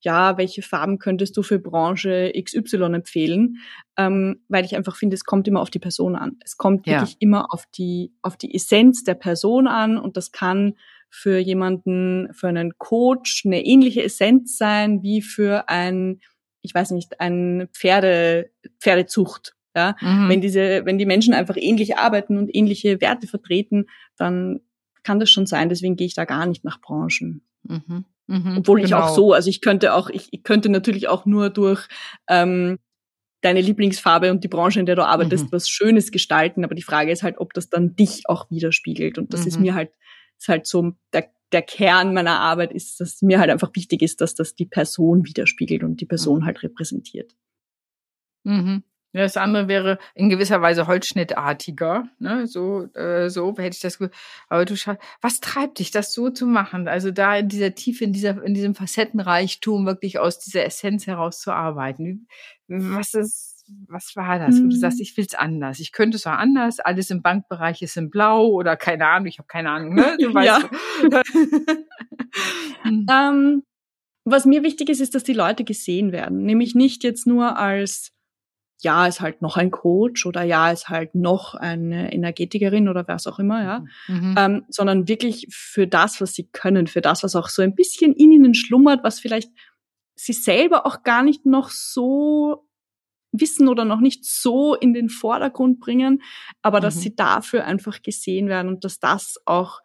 ja, 0.00 0.36
welche 0.36 0.62
Farben 0.62 0.98
könntest 0.98 1.36
du 1.36 1.42
für 1.42 1.58
Branche 1.58 2.32
XY 2.38 2.94
empfehlen? 2.94 3.58
Ähm, 3.96 4.42
weil 4.48 4.64
ich 4.64 4.76
einfach 4.76 4.96
finde, 4.96 5.14
es 5.14 5.24
kommt 5.24 5.48
immer 5.48 5.62
auf 5.62 5.70
die 5.70 5.78
Person 5.78 6.16
an. 6.16 6.36
Es 6.44 6.56
kommt 6.56 6.86
ja. 6.86 7.00
wirklich 7.00 7.16
immer 7.20 7.52
auf 7.54 7.64
die, 7.74 8.12
auf 8.20 8.36
die 8.36 8.54
Essenz 8.54 9.04
der 9.04 9.14
Person 9.14 9.66
an 9.66 9.96
und 9.96 10.16
das 10.16 10.32
kann 10.32 10.74
für 11.08 11.38
jemanden, 11.38 12.28
für 12.34 12.48
einen 12.48 12.76
Coach 12.78 13.46
eine 13.46 13.64
ähnliche 13.64 14.02
Essenz 14.02 14.58
sein 14.58 15.02
wie 15.02 15.22
für 15.22 15.68
ein, 15.68 16.20
ich 16.62 16.74
weiß 16.74 16.90
nicht, 16.90 17.20
ein 17.20 17.68
Pferde, 17.72 18.50
Pferdezucht 18.80 19.55
ja, 19.76 19.94
mhm. 20.00 20.28
wenn 20.30 20.40
diese, 20.40 20.86
wenn 20.86 20.96
die 20.96 21.04
Menschen 21.04 21.34
einfach 21.34 21.56
ähnlich 21.56 21.98
arbeiten 21.98 22.38
und 22.38 22.52
ähnliche 22.52 23.00
Werte 23.02 23.26
vertreten, 23.26 23.86
dann 24.16 24.60
kann 25.02 25.20
das 25.20 25.30
schon 25.30 25.46
sein. 25.46 25.68
Deswegen 25.68 25.96
gehe 25.96 26.06
ich 26.06 26.14
da 26.14 26.24
gar 26.24 26.46
nicht 26.46 26.64
nach 26.64 26.80
Branchen. 26.80 27.42
Mhm. 27.62 28.06
Mhm, 28.26 28.56
Obwohl 28.58 28.80
genau. 28.80 28.86
ich 28.86 28.94
auch 28.94 29.06
genau. 29.06 29.14
so, 29.14 29.32
also 29.34 29.50
ich 29.50 29.60
könnte 29.60 29.94
auch, 29.94 30.08
ich, 30.08 30.28
ich 30.32 30.42
könnte 30.42 30.70
natürlich 30.70 31.08
auch 31.08 31.26
nur 31.26 31.50
durch 31.50 31.86
ähm, 32.28 32.78
deine 33.42 33.60
Lieblingsfarbe 33.60 34.30
und 34.30 34.42
die 34.42 34.48
Branche, 34.48 34.80
in 34.80 34.86
der 34.86 34.96
du 34.96 35.06
arbeitest, 35.06 35.44
mhm. 35.44 35.52
was 35.52 35.68
Schönes 35.68 36.10
gestalten. 36.10 36.64
Aber 36.64 36.74
die 36.74 36.82
Frage 36.82 37.12
ist 37.12 37.22
halt, 37.22 37.38
ob 37.38 37.52
das 37.52 37.68
dann 37.68 37.94
dich 37.94 38.22
auch 38.28 38.50
widerspiegelt. 38.50 39.18
Und 39.18 39.34
das 39.34 39.42
mhm. 39.42 39.46
ist 39.46 39.60
mir 39.60 39.74
halt, 39.74 39.90
ist 40.38 40.48
halt 40.48 40.66
so 40.66 40.92
der, 41.12 41.30
der 41.52 41.62
Kern 41.62 42.14
meiner 42.14 42.40
Arbeit 42.40 42.72
ist, 42.72 42.98
dass 42.98 43.20
mir 43.20 43.38
halt 43.38 43.50
einfach 43.50 43.70
wichtig 43.74 44.02
ist, 44.02 44.22
dass 44.22 44.34
das 44.34 44.54
die 44.54 44.66
Person 44.66 45.26
widerspiegelt 45.26 45.84
und 45.84 46.00
die 46.00 46.06
Person 46.06 46.40
mhm. 46.40 46.46
halt 46.46 46.62
repräsentiert. 46.62 47.36
Mhm. 48.42 48.82
Ja, 49.12 49.22
das 49.22 49.36
andere 49.36 49.66
wäre 49.66 49.98
in 50.14 50.28
gewisser 50.28 50.60
Weise 50.60 50.86
holzschnittartiger, 50.86 52.08
ne? 52.18 52.46
So, 52.46 52.84
äh, 52.94 53.30
so 53.30 53.56
hätte 53.56 53.76
ich 53.76 53.80
das. 53.80 53.98
Aber 54.48 54.64
du 54.64 54.76
schaust, 54.76 54.98
was 55.22 55.40
treibt 55.40 55.78
dich, 55.78 55.90
das 55.90 56.12
so 56.12 56.28
zu 56.28 56.46
machen? 56.46 56.86
Also 56.86 57.10
da 57.10 57.36
in 57.36 57.48
dieser 57.48 57.74
Tiefe, 57.74 58.04
in 58.04 58.12
dieser, 58.12 58.42
in 58.42 58.52
diesem 58.52 58.74
Facettenreichtum 58.74 59.86
wirklich 59.86 60.18
aus 60.18 60.38
dieser 60.38 60.64
Essenz 60.66 61.06
heraus 61.06 61.40
zu 61.40 61.52
arbeiten. 61.52 62.28
Was 62.68 63.14
ist, 63.14 63.64
was 63.88 64.16
war 64.16 64.38
das? 64.38 64.56
Mhm. 64.56 64.70
Du 64.70 64.76
sagst, 64.76 64.98
mhm. 64.98 65.02
ich 65.02 65.16
will's 65.16 65.34
anders. 65.34 65.80
Ich 65.80 65.92
könnte 65.92 66.16
es 66.16 66.26
auch 66.26 66.32
anders. 66.32 66.80
Alles 66.80 67.10
im 67.10 67.22
Bankbereich 67.22 67.82
ist 67.82 67.96
in 67.96 68.10
Blau 68.10 68.48
oder 68.48 68.76
keine 68.76 69.06
Ahnung. 69.06 69.28
Ich 69.28 69.38
habe 69.38 69.48
keine 69.48 69.70
Ahnung. 69.70 69.94
Ne? 69.94 70.16
Du 70.20 70.34
weißt. 70.34 70.68
ja. 71.10 71.22
Hm. 72.82 73.06
ähm, 73.10 73.62
was 74.24 74.44
mir 74.44 74.62
wichtig 74.62 74.90
ist, 74.90 75.00
ist, 75.00 75.14
dass 75.14 75.24
die 75.24 75.32
Leute 75.32 75.64
gesehen 75.64 76.12
werden. 76.12 76.44
Nämlich 76.44 76.74
nicht 76.74 77.02
jetzt 77.02 77.26
nur 77.26 77.56
als 77.56 78.12
ja, 78.82 79.06
ist 79.06 79.20
halt 79.20 79.42
noch 79.42 79.56
ein 79.56 79.70
Coach 79.70 80.26
oder 80.26 80.42
ja, 80.42 80.70
ist 80.70 80.88
halt 80.88 81.14
noch 81.14 81.54
eine 81.54 82.12
Energetikerin 82.12 82.88
oder 82.88 83.06
was 83.08 83.26
auch 83.26 83.38
immer, 83.38 83.62
ja, 83.62 83.84
mhm. 84.08 84.34
ähm, 84.38 84.64
sondern 84.68 85.08
wirklich 85.08 85.46
für 85.50 85.86
das, 85.86 86.20
was 86.20 86.34
sie 86.34 86.48
können, 86.48 86.86
für 86.86 87.00
das, 87.00 87.22
was 87.22 87.36
auch 87.36 87.48
so 87.48 87.62
ein 87.62 87.74
bisschen 87.74 88.12
in 88.12 88.30
ihnen 88.30 88.54
schlummert, 88.54 89.02
was 89.02 89.18
vielleicht 89.18 89.50
sie 90.14 90.32
selber 90.32 90.86
auch 90.86 91.02
gar 91.02 91.22
nicht 91.22 91.46
noch 91.46 91.70
so 91.70 92.66
wissen 93.32 93.68
oder 93.68 93.84
noch 93.84 94.00
nicht 94.00 94.24
so 94.24 94.74
in 94.74 94.92
den 94.92 95.08
Vordergrund 95.08 95.80
bringen, 95.80 96.22
aber 96.62 96.78
mhm. 96.78 96.82
dass 96.82 97.00
sie 97.00 97.14
dafür 97.14 97.64
einfach 97.64 98.02
gesehen 98.02 98.48
werden 98.48 98.68
und 98.68 98.84
dass 98.84 98.98
das 98.98 99.36
auch 99.44 99.80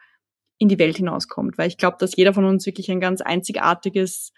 in 0.57 0.69
die 0.69 0.79
Welt 0.79 0.98
hinauskommt, 0.98 1.57
weil 1.57 1.67
ich 1.67 1.77
glaube, 1.77 1.98
dass 2.00 2.15
jeder 2.15 2.33
von 2.33 2.45
uns 2.45 2.65
wirklich 2.65 2.91
ein 2.91 3.00
ganz 3.00 3.21
einzigartiges 3.21 4.31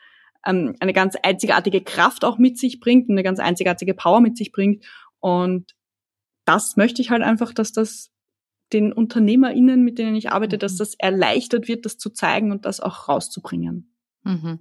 ähm, 0.46 0.76
eine 0.80 0.94
ganz 0.94 1.16
einzigartige 1.22 1.82
Kraft 1.82 2.26
auch 2.26 2.38
mit 2.38 2.58
sich 2.58 2.80
bringt, 2.80 3.10
eine 3.10 3.24
ganz 3.24 3.40
einzigartige 3.40 3.94
Power 3.94 4.22
mit 4.22 4.38
sich 4.38 4.52
bringt. 4.52 4.86
Und 5.20 5.74
das 6.46 6.76
möchte 6.76 7.02
ich 7.02 7.10
halt 7.10 7.22
einfach, 7.22 7.54
dass 7.54 7.72
das 7.72 8.12
den 8.74 8.92
UnternehmerInnen, 8.92 9.84
mit 9.84 10.00
denen 10.00 10.16
ich 10.16 10.32
arbeite, 10.32 10.58
dass 10.58 10.74
mhm. 10.74 10.78
das 10.80 10.96
erleichtert 10.96 11.68
wird, 11.68 11.86
das 11.86 11.98
zu 11.98 12.10
zeigen 12.10 12.52
und 12.52 12.66
das 12.66 12.80
auch 12.80 13.08
rauszubringen. 13.08 13.96
Mhm. 14.24 14.60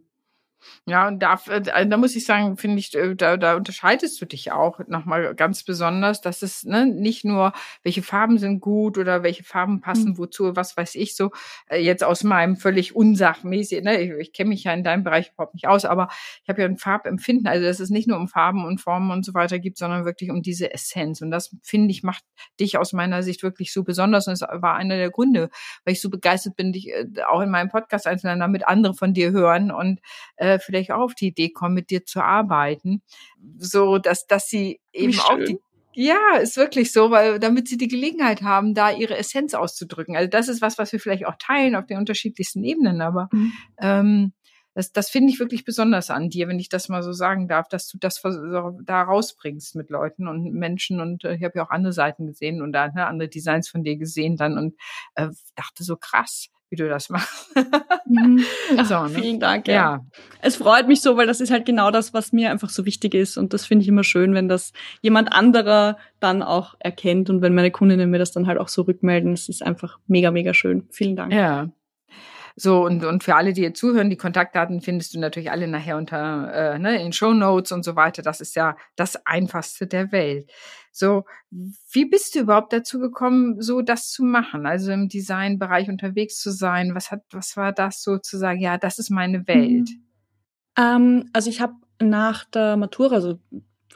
Ja, 0.86 1.08
und 1.08 1.20
da, 1.20 1.40
äh, 1.48 1.86
da 1.86 1.96
muss 1.96 2.16
ich 2.16 2.24
sagen, 2.24 2.56
finde 2.56 2.78
ich, 2.78 2.94
äh, 2.94 3.14
da, 3.14 3.36
da 3.36 3.56
unterscheidest 3.56 4.20
du 4.20 4.26
dich 4.26 4.52
auch 4.52 4.80
nochmal 4.88 5.34
ganz 5.34 5.64
besonders, 5.64 6.20
dass 6.20 6.42
es 6.42 6.64
ne, 6.64 6.86
nicht 6.86 7.24
nur, 7.24 7.52
welche 7.82 8.02
Farben 8.02 8.38
sind 8.38 8.60
gut 8.60 8.98
oder 8.98 9.22
welche 9.22 9.44
Farben 9.44 9.80
passen 9.80 10.10
mhm. 10.10 10.18
wozu, 10.18 10.56
was 10.56 10.76
weiß 10.76 10.94
ich 10.96 11.16
so, 11.16 11.30
äh, 11.68 11.78
jetzt 11.78 12.04
aus 12.04 12.24
meinem 12.24 12.56
völlig 12.56 12.94
unsachmäßig, 12.94 13.82
ne, 13.82 14.00
ich, 14.00 14.10
ich 14.12 14.32
kenne 14.32 14.50
mich 14.50 14.64
ja 14.64 14.72
in 14.72 14.84
deinem 14.84 15.04
Bereich 15.04 15.32
überhaupt 15.32 15.54
nicht 15.54 15.68
aus, 15.68 15.84
aber 15.84 16.08
ich 16.42 16.48
habe 16.48 16.62
ja 16.62 16.68
ein 16.68 16.76
Farbempfinden, 16.76 17.46
also 17.46 17.66
dass 17.66 17.80
es 17.80 17.90
nicht 17.90 18.08
nur 18.08 18.16
um 18.16 18.28
Farben 18.28 18.64
und 18.64 18.80
Formen 18.80 19.10
und 19.10 19.24
so 19.24 19.34
weiter 19.34 19.58
gibt, 19.58 19.78
sondern 19.78 20.04
wirklich 20.04 20.30
um 20.30 20.42
diese 20.42 20.72
Essenz. 20.72 21.20
Und 21.20 21.30
das, 21.30 21.54
finde 21.62 21.90
ich, 21.90 22.02
macht 22.02 22.24
dich 22.58 22.78
aus 22.78 22.92
meiner 22.92 23.22
Sicht 23.22 23.42
wirklich 23.42 23.72
so 23.72 23.84
besonders. 23.84 24.26
Und 24.26 24.34
es 24.34 24.42
war 24.42 24.74
einer 24.74 24.96
der 24.96 25.10
Gründe, 25.10 25.50
weil 25.84 25.94
ich 25.94 26.00
so 26.00 26.10
begeistert 26.10 26.56
bin, 26.56 26.72
dich 26.72 26.92
auch 27.30 27.40
in 27.40 27.50
meinem 27.50 27.68
Podcast 27.68 28.06
einzunehmen, 28.06 28.40
damit 28.40 28.66
andere 28.66 28.94
von 28.94 29.14
dir 29.14 29.30
hören 29.32 29.70
und 29.70 30.00
äh, 30.36 30.51
vielleicht 30.58 30.92
auch 30.92 31.00
auf 31.00 31.14
die 31.14 31.28
Idee 31.28 31.50
kommen, 31.50 31.74
mit 31.74 31.90
dir 31.90 32.04
zu 32.04 32.22
arbeiten, 32.22 33.02
so 33.58 33.98
dass 33.98 34.26
dass 34.26 34.48
sie 34.48 34.80
eben 34.92 35.18
auch 35.20 35.38
die 35.38 35.58
ja, 35.94 36.36
ist 36.40 36.56
wirklich 36.56 36.90
so, 36.90 37.10
weil 37.10 37.38
damit 37.38 37.68
sie 37.68 37.76
die 37.76 37.88
Gelegenheit 37.88 38.40
haben, 38.40 38.72
da 38.72 38.90
ihre 38.90 39.16
Essenz 39.18 39.52
auszudrücken. 39.52 40.16
Also 40.16 40.28
das 40.28 40.48
ist 40.48 40.62
was, 40.62 40.78
was 40.78 40.90
wir 40.92 41.00
vielleicht 41.00 41.26
auch 41.26 41.36
teilen 41.38 41.76
auf 41.76 41.84
den 41.86 41.98
unterschiedlichsten 41.98 42.64
Ebenen, 42.64 43.02
aber 43.02 43.28
mhm. 43.30 43.52
ähm, 43.78 44.32
das, 44.74 44.92
das 44.92 45.10
finde 45.10 45.30
ich 45.30 45.38
wirklich 45.38 45.64
besonders 45.64 46.08
an 46.10 46.30
dir, 46.30 46.48
wenn 46.48 46.58
ich 46.58 46.70
das 46.70 46.88
mal 46.88 47.02
so 47.02 47.12
sagen 47.12 47.46
darf, 47.46 47.68
dass 47.68 47.88
du 47.88 47.98
das 47.98 48.22
da 48.22 49.02
rausbringst 49.02 49.76
mit 49.76 49.90
Leuten 49.90 50.28
und 50.28 50.52
Menschen. 50.54 51.00
Und 51.00 51.24
äh, 51.24 51.34
ich 51.34 51.44
habe 51.44 51.58
ja 51.58 51.66
auch 51.66 51.70
andere 51.70 51.92
Seiten 51.92 52.26
gesehen 52.26 52.62
und 52.62 52.72
da 52.72 52.88
ne, 52.88 53.06
andere 53.06 53.28
Designs 53.28 53.68
von 53.68 53.84
dir 53.84 53.96
gesehen 53.96 54.36
dann 54.36 54.56
und 54.56 54.74
äh, 55.14 55.28
dachte 55.56 55.84
so 55.84 55.96
krass, 55.96 56.48
wie 56.72 56.76
du 56.76 56.88
das 56.88 57.10
machst. 57.10 57.54
Mhm. 58.06 58.42
Ach, 58.78 58.86
so, 58.86 59.02
ne? 59.02 59.10
Vielen 59.10 59.38
Dank. 59.38 59.68
Ja. 59.68 59.74
ja. 59.74 60.06
Es 60.40 60.56
freut 60.56 60.88
mich 60.88 61.02
so, 61.02 61.18
weil 61.18 61.26
das 61.26 61.40
ist 61.40 61.52
halt 61.52 61.66
genau 61.66 61.90
das, 61.90 62.14
was 62.14 62.32
mir 62.32 62.50
einfach 62.50 62.70
so 62.70 62.86
wichtig 62.86 63.14
ist. 63.14 63.36
Und 63.36 63.52
das 63.52 63.66
finde 63.66 63.82
ich 63.82 63.88
immer 63.88 64.04
schön, 64.04 64.32
wenn 64.32 64.48
das 64.48 64.72
jemand 65.02 65.32
anderer 65.32 65.98
dann 66.18 66.42
auch 66.42 66.74
erkennt 66.78 67.28
und 67.28 67.42
wenn 67.42 67.54
meine 67.54 67.70
Kundinnen 67.70 68.10
mir 68.10 68.18
das 68.18 68.32
dann 68.32 68.46
halt 68.46 68.58
auch 68.58 68.68
so 68.68 68.82
rückmelden. 68.82 69.32
Das 69.32 69.50
ist 69.50 69.62
einfach 69.62 69.98
mega, 70.06 70.30
mega 70.30 70.54
schön. 70.54 70.88
Vielen 70.90 71.14
Dank. 71.14 71.32
Ja. 71.32 71.68
So, 72.56 72.84
und, 72.84 73.04
und 73.04 73.24
für 73.24 73.34
alle, 73.34 73.52
die 73.52 73.62
hier 73.62 73.74
zuhören, 73.74 74.10
die 74.10 74.16
Kontaktdaten 74.16 74.80
findest 74.80 75.14
du 75.14 75.20
natürlich 75.20 75.50
alle 75.50 75.68
nachher 75.68 75.96
unter 75.96 76.52
äh, 76.74 76.78
ne, 76.78 77.02
in 77.02 77.12
Show 77.12 77.32
Notes 77.32 77.72
und 77.72 77.84
so 77.84 77.96
weiter. 77.96 78.22
Das 78.22 78.40
ist 78.40 78.54
ja 78.56 78.76
das 78.96 79.26
Einfachste 79.26 79.86
der 79.86 80.12
Welt. 80.12 80.50
So, 80.92 81.24
wie 81.50 82.04
bist 82.04 82.34
du 82.34 82.40
überhaupt 82.40 82.72
dazu 82.72 82.98
gekommen, 82.98 83.60
so 83.62 83.80
das 83.80 84.10
zu 84.10 84.24
machen? 84.24 84.66
Also 84.66 84.92
im 84.92 85.08
Designbereich 85.08 85.88
unterwegs 85.88 86.38
zu 86.38 86.50
sein? 86.50 86.94
Was 86.94 87.10
hat, 87.10 87.22
was 87.30 87.56
war 87.56 87.72
das 87.72 88.02
so 88.02 88.18
zu 88.18 88.36
sagen, 88.36 88.60
ja, 88.60 88.76
das 88.76 88.98
ist 88.98 89.10
meine 89.10 89.46
Welt? 89.48 89.88
Mhm. 89.88 90.04
Ähm, 90.76 91.30
also 91.32 91.48
ich 91.48 91.60
habe 91.60 91.74
nach 92.00 92.44
der 92.44 92.76
Matura, 92.76 93.14
also 93.14 93.38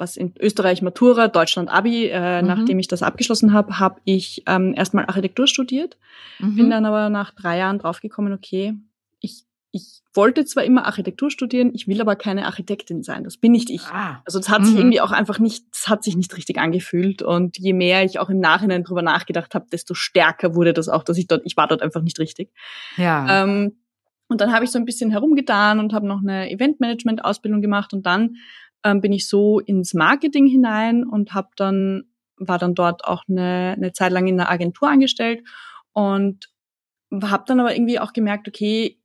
was 0.01 0.17
in 0.17 0.35
Österreich 0.39 0.83
Matura, 0.83 1.29
Deutschland 1.29 1.69
Abi, 1.69 2.07
äh, 2.07 2.43
mhm. 2.43 2.49
nachdem 2.49 2.79
ich 2.79 2.89
das 2.89 3.03
abgeschlossen 3.03 3.53
habe, 3.53 3.79
habe 3.79 4.01
ich 4.05 4.43
ähm, 4.47 4.75
erstmal 4.77 5.07
Architektur 5.07 5.47
studiert, 5.47 5.97
mhm. 6.39 6.57
bin 6.57 6.71
dann 6.71 6.85
aber 6.85 7.11
nach 7.11 7.33
drei 7.33 7.59
Jahren 7.59 7.79
draufgekommen, 7.79 8.33
okay, 8.33 8.75
ich, 9.21 9.45
ich 9.73 10.03
wollte 10.15 10.45
zwar 10.45 10.65
immer 10.65 10.87
Architektur 10.87 11.31
studieren, 11.31 11.71
ich 11.75 11.89
will 11.89 12.01
aber 12.01 12.17
keine 12.17 12.47
Architektin 12.47 13.03
sein, 13.03 13.25
das 13.25 13.37
bin 13.37 13.53
nicht 13.53 13.71
ich. 13.71 13.83
Ah. 13.87 14.23
Also 14.25 14.39
das 14.39 14.49
hat 14.49 14.63
mhm. 14.63 14.65
sich 14.67 14.77
irgendwie 14.77 15.01
auch 15.01 15.13
einfach 15.13 15.39
nicht, 15.39 15.65
das 15.73 15.89
hat 15.89 16.05
sich 16.05 16.17
nicht 16.17 16.37
richtig 16.37 16.59
angefühlt 16.59 17.23
und 17.23 17.59
je 17.59 17.73
mehr 17.73 18.05
ich 18.05 18.19
auch 18.19 18.31
im 18.31 18.41
Nachhinein 18.41 18.85
drüber 18.85 19.03
nachgedacht 19.03 19.55
habe, 19.55 19.67
desto 19.71 19.95
stärker 19.95 20.55
wurde 20.55 20.73
das 20.73 20.89
auch, 20.89 21.03
dass 21.03 21.19
ich 21.19 21.27
dort, 21.27 21.43
ich 21.45 21.57
war 21.57 21.69
dort 21.69 21.83
einfach 21.83 22.03
nicht 22.03 22.19
richtig. 22.19 22.51
Ja. 22.97 23.45
Ähm, 23.45 23.77
und 24.29 24.41
dann 24.41 24.53
habe 24.53 24.65
ich 24.65 24.71
so 24.71 24.79
ein 24.79 24.85
bisschen 24.85 25.11
herumgetan 25.11 25.79
und 25.79 25.93
habe 25.93 26.07
noch 26.07 26.21
eine 26.21 26.51
Eventmanagement-Ausbildung 26.51 27.63
gemacht 27.63 27.93
und 27.93 28.07
dann 28.07 28.37
ähm, 28.87 29.01
bin 29.01 29.13
ich 29.13 29.29
so 29.29 29.59
ins 29.59 29.95
Marketing 29.95 30.47
hinein 30.47 31.05
und 31.05 31.35
habe 31.35 31.49
dann 31.57 32.05
war 32.39 32.59
dann 32.59 32.75
dort 32.75 33.05
auch 33.05 33.25
eine, 33.29 33.75
eine 33.77 33.93
Zeit 33.93 34.13
lang 34.13 34.27
in 34.27 34.39
einer 34.39 34.51
Agentur 34.51 34.89
angestellt 34.89 35.43
und 35.93 36.53
habe 37.23 37.45
dann 37.47 37.61
aber 37.61 37.75
irgendwie 37.75 37.99
auch 37.99 38.13
gemerkt, 38.13 38.47
okay, 38.47 39.01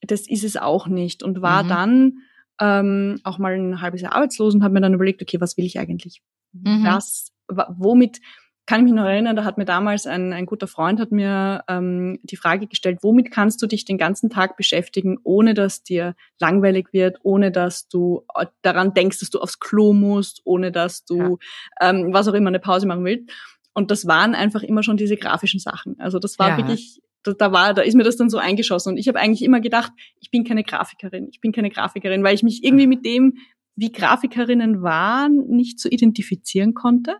das 0.00 0.28
ist 0.28 0.44
es 0.44 0.56
auch 0.56 0.86
nicht 0.86 1.22
und 1.22 1.42
war 1.42 1.64
mhm. 1.64 1.68
dann 1.68 2.12
ähm, 2.60 3.20
auch 3.24 3.38
mal 3.38 3.54
ein 3.54 3.80
halbes 3.80 4.00
Jahr 4.00 4.14
arbeitslos 4.14 4.54
und 4.54 4.62
habe 4.62 4.72
mir 4.72 4.80
dann 4.80 4.94
überlegt, 4.94 5.20
okay, 5.20 5.40
was 5.40 5.56
will 5.56 5.66
ich 5.66 5.78
eigentlich? 5.78 6.22
Mhm. 6.52 6.84
Was, 6.84 7.32
womit 7.48 8.20
kann 8.66 8.80
ich 8.80 8.84
mich 8.84 8.94
noch 8.94 9.04
erinnern, 9.04 9.36
da 9.36 9.44
hat 9.44 9.58
mir 9.58 9.64
damals 9.64 10.06
ein, 10.06 10.32
ein 10.32 10.44
guter 10.44 10.66
Freund 10.66 10.98
hat 10.98 11.12
mir 11.12 11.62
ähm, 11.68 12.18
die 12.24 12.36
Frage 12.36 12.66
gestellt, 12.66 12.98
womit 13.02 13.30
kannst 13.30 13.62
du 13.62 13.66
dich 13.66 13.84
den 13.84 13.96
ganzen 13.96 14.28
Tag 14.28 14.56
beschäftigen, 14.56 15.18
ohne 15.22 15.54
dass 15.54 15.84
dir 15.84 16.16
langweilig 16.40 16.88
wird, 16.92 17.18
ohne 17.22 17.52
dass 17.52 17.88
du 17.88 18.24
äh, 18.34 18.46
daran 18.62 18.92
denkst, 18.92 19.20
dass 19.20 19.30
du 19.30 19.38
aufs 19.38 19.60
Klo 19.60 19.92
musst, 19.92 20.42
ohne 20.44 20.72
dass 20.72 21.04
du 21.04 21.38
ja. 21.80 21.90
ähm, 21.90 22.12
was 22.12 22.26
auch 22.26 22.34
immer 22.34 22.48
eine 22.48 22.58
Pause 22.58 22.86
machen 22.88 23.04
willst. 23.04 23.30
Und 23.72 23.90
das 23.92 24.06
waren 24.06 24.34
einfach 24.34 24.62
immer 24.62 24.82
schon 24.82 24.96
diese 24.96 25.16
grafischen 25.16 25.60
Sachen. 25.60 26.00
Also 26.00 26.18
das 26.18 26.38
war 26.38 26.50
ja. 26.50 26.56
wirklich, 26.56 27.00
da, 27.22 27.34
da 27.34 27.52
war, 27.52 27.72
da 27.72 27.82
ist 27.82 27.94
mir 27.94 28.04
das 28.04 28.16
dann 28.16 28.30
so 28.30 28.38
eingeschossen. 28.38 28.94
Und 28.94 28.96
ich 28.98 29.06
habe 29.06 29.20
eigentlich 29.20 29.42
immer 29.42 29.60
gedacht, 29.60 29.92
ich 30.18 30.30
bin 30.30 30.42
keine 30.42 30.64
Grafikerin, 30.64 31.28
ich 31.30 31.40
bin 31.40 31.52
keine 31.52 31.70
Grafikerin, 31.70 32.24
weil 32.24 32.34
ich 32.34 32.42
mich 32.42 32.64
irgendwie 32.64 32.88
mit 32.88 33.04
dem, 33.04 33.34
wie 33.76 33.92
Grafikerinnen 33.92 34.82
waren, 34.82 35.46
nicht 35.48 35.78
so 35.78 35.88
identifizieren 35.88 36.74
konnte. 36.74 37.16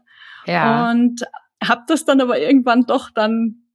Ja. 0.46 0.90
Und 0.90 1.22
habe 1.62 1.82
das 1.88 2.04
dann 2.04 2.20
aber 2.20 2.38
irgendwann 2.38 2.84
doch 2.86 3.10
dann 3.10 3.66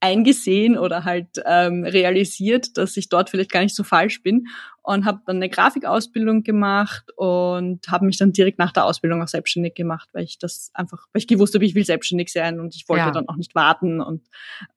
eingesehen 0.00 0.76
oder 0.76 1.04
halt 1.04 1.42
ähm, 1.46 1.84
realisiert, 1.84 2.76
dass 2.76 2.96
ich 2.96 3.08
dort 3.08 3.30
vielleicht 3.30 3.50
gar 3.50 3.60
nicht 3.60 3.74
so 3.74 3.82
falsch 3.82 4.22
bin 4.22 4.46
und 4.82 5.06
habe 5.06 5.20
dann 5.26 5.36
eine 5.36 5.48
Grafikausbildung 5.48 6.42
gemacht 6.42 7.10
und 7.16 7.88
habe 7.88 8.04
mich 8.04 8.18
dann 8.18 8.32
direkt 8.32 8.58
nach 8.58 8.72
der 8.72 8.84
Ausbildung 8.84 9.22
auch 9.22 9.28
selbstständig 9.28 9.74
gemacht, 9.74 10.08
weil 10.12 10.24
ich 10.24 10.38
das 10.38 10.70
einfach, 10.74 11.06
weil 11.12 11.20
ich 11.20 11.26
gewusst 11.26 11.54
habe, 11.54 11.64
ich 11.64 11.74
will 11.74 11.84
selbstständig 11.84 12.30
sein 12.30 12.60
und 12.60 12.74
ich 12.76 12.88
wollte 12.88 13.06
ja. 13.06 13.10
dann 13.10 13.28
auch 13.28 13.36
nicht 13.36 13.54
warten 13.54 14.00
und 14.00 14.28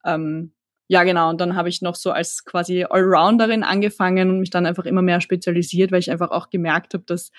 ähm, 0.06 0.53
ja 0.88 1.03
genau 1.03 1.29
und 1.29 1.41
dann 1.41 1.56
habe 1.56 1.70
ich 1.70 1.82
noch 1.82 1.96
so 1.96 2.12
als 2.12 2.46
quasi 2.46 2.86
Allrounderin 2.89 3.63
angefangen 3.63 4.29
und 4.29 4.39
mich 4.39 4.50
dann 4.51 4.65
einfach 4.65 4.86
immer 4.86 5.01
mehr 5.01 5.20
spezialisiert, 5.20 5.91
weil 5.91 6.00
ich 6.00 6.12
einfach 6.12 6.32
auch 6.32 6.50
gemerkt 6.50 6.94
habe, 6.94 7.03
dass 7.06 7.32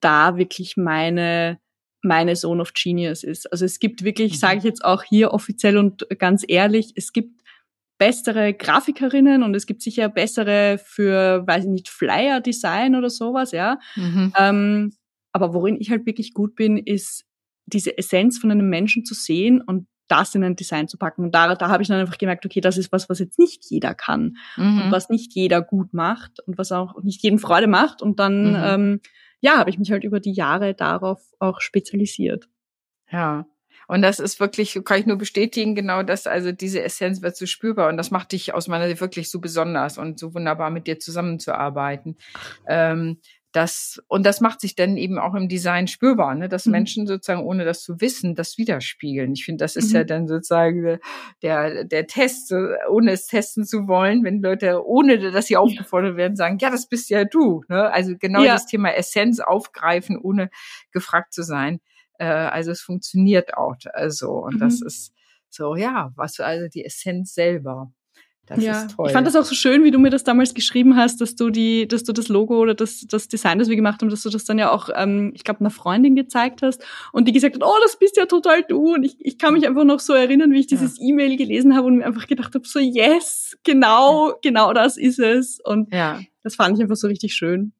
da 0.00 0.36
wirklich 0.38 0.76
meine 0.76 1.60
meine 2.02 2.34
Zone 2.34 2.60
of 2.60 2.72
Genius 2.74 3.24
ist. 3.24 3.50
Also 3.50 3.64
es 3.64 3.78
gibt 3.78 4.04
wirklich, 4.04 4.32
mhm. 4.32 4.36
sage 4.36 4.58
ich 4.58 4.64
jetzt 4.64 4.84
auch 4.84 5.02
hier 5.02 5.32
offiziell 5.32 5.78
und 5.78 6.06
ganz 6.18 6.44
ehrlich, 6.46 6.92
es 6.96 7.12
gibt 7.12 7.42
bessere 7.98 8.52
Grafikerinnen 8.52 9.42
und 9.42 9.54
es 9.54 9.66
gibt 9.66 9.82
sicher 9.82 10.08
bessere 10.08 10.78
für, 10.84 11.46
weiß 11.46 11.64
ich 11.64 11.70
nicht, 11.70 11.88
Flyer-Design 11.88 12.96
oder 12.96 13.10
sowas, 13.10 13.52
ja. 13.52 13.78
Mhm. 13.94 14.32
Ähm, 14.36 14.92
aber 15.32 15.54
worin 15.54 15.80
ich 15.80 15.90
halt 15.90 16.04
wirklich 16.04 16.34
gut 16.34 16.56
bin, 16.56 16.78
ist 16.78 17.24
diese 17.66 17.96
Essenz 17.96 18.38
von 18.38 18.50
einem 18.50 18.68
Menschen 18.68 19.04
zu 19.04 19.14
sehen 19.14 19.60
und 19.60 19.86
das 20.08 20.34
in 20.34 20.44
ein 20.44 20.56
Design 20.56 20.88
zu 20.88 20.98
packen. 20.98 21.24
Und 21.24 21.34
da, 21.34 21.54
da 21.54 21.68
habe 21.68 21.82
ich 21.82 21.88
dann 21.88 22.00
einfach 22.00 22.18
gemerkt, 22.18 22.44
okay, 22.44 22.60
das 22.60 22.76
ist 22.76 22.92
was, 22.92 23.08
was 23.08 23.18
jetzt 23.18 23.38
nicht 23.38 23.64
jeder 23.70 23.94
kann 23.94 24.36
mhm. 24.56 24.82
und 24.82 24.92
was 24.92 25.08
nicht 25.08 25.32
jeder 25.34 25.62
gut 25.62 25.94
macht 25.94 26.40
und 26.46 26.58
was 26.58 26.70
auch 26.72 27.02
nicht 27.02 27.22
jedem 27.22 27.38
Freude 27.38 27.66
macht. 27.66 28.02
Und 28.02 28.18
dann 28.18 28.50
mhm. 28.50 28.56
ähm, 28.62 29.00
ja, 29.42 29.58
habe 29.58 29.70
ich 29.70 29.78
mich 29.78 29.90
halt 29.90 30.04
über 30.04 30.20
die 30.20 30.32
Jahre 30.32 30.74
darauf 30.74 31.20
auch 31.38 31.60
spezialisiert. 31.60 32.48
Ja. 33.10 33.46
Und 33.88 34.02
das 34.02 34.20
ist 34.20 34.38
wirklich, 34.38 34.80
kann 34.84 35.00
ich 35.00 35.06
nur 35.06 35.18
bestätigen, 35.18 35.74
genau 35.74 36.02
das, 36.02 36.26
also 36.26 36.52
diese 36.52 36.82
Essenz 36.82 37.20
wird 37.20 37.36
so 37.36 37.46
spürbar 37.46 37.88
und 37.88 37.96
das 37.96 38.10
macht 38.10 38.32
dich 38.32 38.54
aus 38.54 38.68
meiner 38.68 38.86
Sicht 38.86 39.00
wirklich 39.00 39.30
so 39.30 39.40
besonders 39.40 39.98
und 39.98 40.18
so 40.18 40.32
wunderbar 40.34 40.70
mit 40.70 40.86
dir 40.86 40.98
zusammenzuarbeiten. 40.98 42.16
Ähm, 42.66 43.18
das, 43.52 44.02
und 44.08 44.24
das 44.24 44.40
macht 44.40 44.60
sich 44.60 44.74
dann 44.74 44.96
eben 44.96 45.18
auch 45.18 45.34
im 45.34 45.48
Design 45.48 45.86
spürbar, 45.86 46.34
ne? 46.34 46.48
dass 46.48 46.66
mhm. 46.66 46.72
Menschen 46.72 47.06
sozusagen, 47.06 47.44
ohne 47.44 47.64
das 47.64 47.82
zu 47.82 48.00
wissen, 48.00 48.34
das 48.34 48.56
widerspiegeln. 48.56 49.32
Ich 49.32 49.44
finde, 49.44 49.62
das 49.62 49.76
ist 49.76 49.90
mhm. 49.90 49.96
ja 49.96 50.04
dann 50.04 50.26
sozusagen 50.26 50.98
der, 51.42 51.84
der 51.84 52.06
Test, 52.06 52.52
ohne 52.88 53.12
es 53.12 53.26
testen 53.26 53.64
zu 53.64 53.86
wollen, 53.88 54.24
wenn 54.24 54.40
Leute, 54.42 54.84
ohne 54.86 55.30
dass 55.32 55.46
sie 55.46 55.58
aufgefordert 55.58 56.16
werden, 56.16 56.34
sagen, 56.34 56.58
ja, 56.60 56.70
das 56.70 56.88
bist 56.88 57.10
ja 57.10 57.24
du. 57.24 57.62
Ne? 57.68 57.90
Also 57.90 58.14
genau 58.18 58.42
ja. 58.42 58.54
das 58.54 58.66
Thema 58.66 58.94
Essenz 58.94 59.40
aufgreifen, 59.40 60.18
ohne 60.18 60.50
gefragt 60.90 61.34
zu 61.34 61.42
sein. 61.42 61.80
Äh, 62.18 62.24
also 62.24 62.70
es 62.70 62.80
funktioniert 62.80 63.54
auch. 63.54 63.76
Also, 63.92 64.30
und 64.30 64.54
mhm. 64.54 64.60
das 64.60 64.80
ist 64.80 65.12
so, 65.50 65.76
ja, 65.76 66.12
was 66.16 66.40
also 66.40 66.68
die 66.68 66.84
Essenz 66.84 67.34
selber. 67.34 67.92
Das 68.46 68.62
ja. 68.62 68.82
ist 68.82 68.96
toll. 68.96 69.06
Ich 69.06 69.12
fand 69.12 69.26
das 69.26 69.36
auch 69.36 69.44
so 69.44 69.54
schön, 69.54 69.84
wie 69.84 69.92
du 69.92 69.98
mir 69.98 70.10
das 70.10 70.24
damals 70.24 70.52
geschrieben 70.52 70.96
hast, 70.96 71.20
dass 71.20 71.36
du 71.36 71.50
die, 71.50 71.86
dass 71.86 72.02
du 72.02 72.12
das 72.12 72.28
Logo 72.28 72.58
oder 72.58 72.74
das, 72.74 73.06
das 73.08 73.28
Design, 73.28 73.60
das 73.60 73.68
wir 73.68 73.76
gemacht 73.76 74.02
haben, 74.02 74.10
dass 74.10 74.22
du 74.22 74.30
das 74.30 74.44
dann 74.44 74.58
ja 74.58 74.70
auch, 74.70 74.88
ähm, 74.94 75.30
ich 75.34 75.44
glaube, 75.44 75.60
einer 75.60 75.70
Freundin 75.70 76.16
gezeigt 76.16 76.62
hast 76.62 76.84
und 77.12 77.28
die 77.28 77.32
gesagt 77.32 77.54
hat, 77.54 77.62
oh, 77.62 77.74
das 77.82 77.98
bist 77.98 78.16
ja 78.16 78.26
total 78.26 78.64
du. 78.64 78.94
Und 78.94 79.04
ich, 79.04 79.16
ich 79.20 79.38
kann 79.38 79.54
mich 79.54 79.66
einfach 79.66 79.84
noch 79.84 80.00
so 80.00 80.12
erinnern, 80.12 80.50
wie 80.50 80.60
ich 80.60 80.66
dieses 80.66 80.98
ja. 80.98 81.06
E-Mail 81.08 81.36
gelesen 81.36 81.76
habe 81.76 81.86
und 81.86 81.98
mir 81.98 82.06
einfach 82.06 82.26
gedacht 82.26 82.54
habe, 82.54 82.66
so 82.66 82.80
yes, 82.80 83.56
genau, 83.62 84.34
genau 84.42 84.72
das 84.72 84.96
ist 84.96 85.20
es. 85.20 85.60
Und 85.62 85.92
ja. 85.92 86.20
das 86.42 86.56
fand 86.56 86.76
ich 86.76 86.82
einfach 86.82 86.96
so 86.96 87.06
richtig 87.06 87.34
schön. 87.34 87.72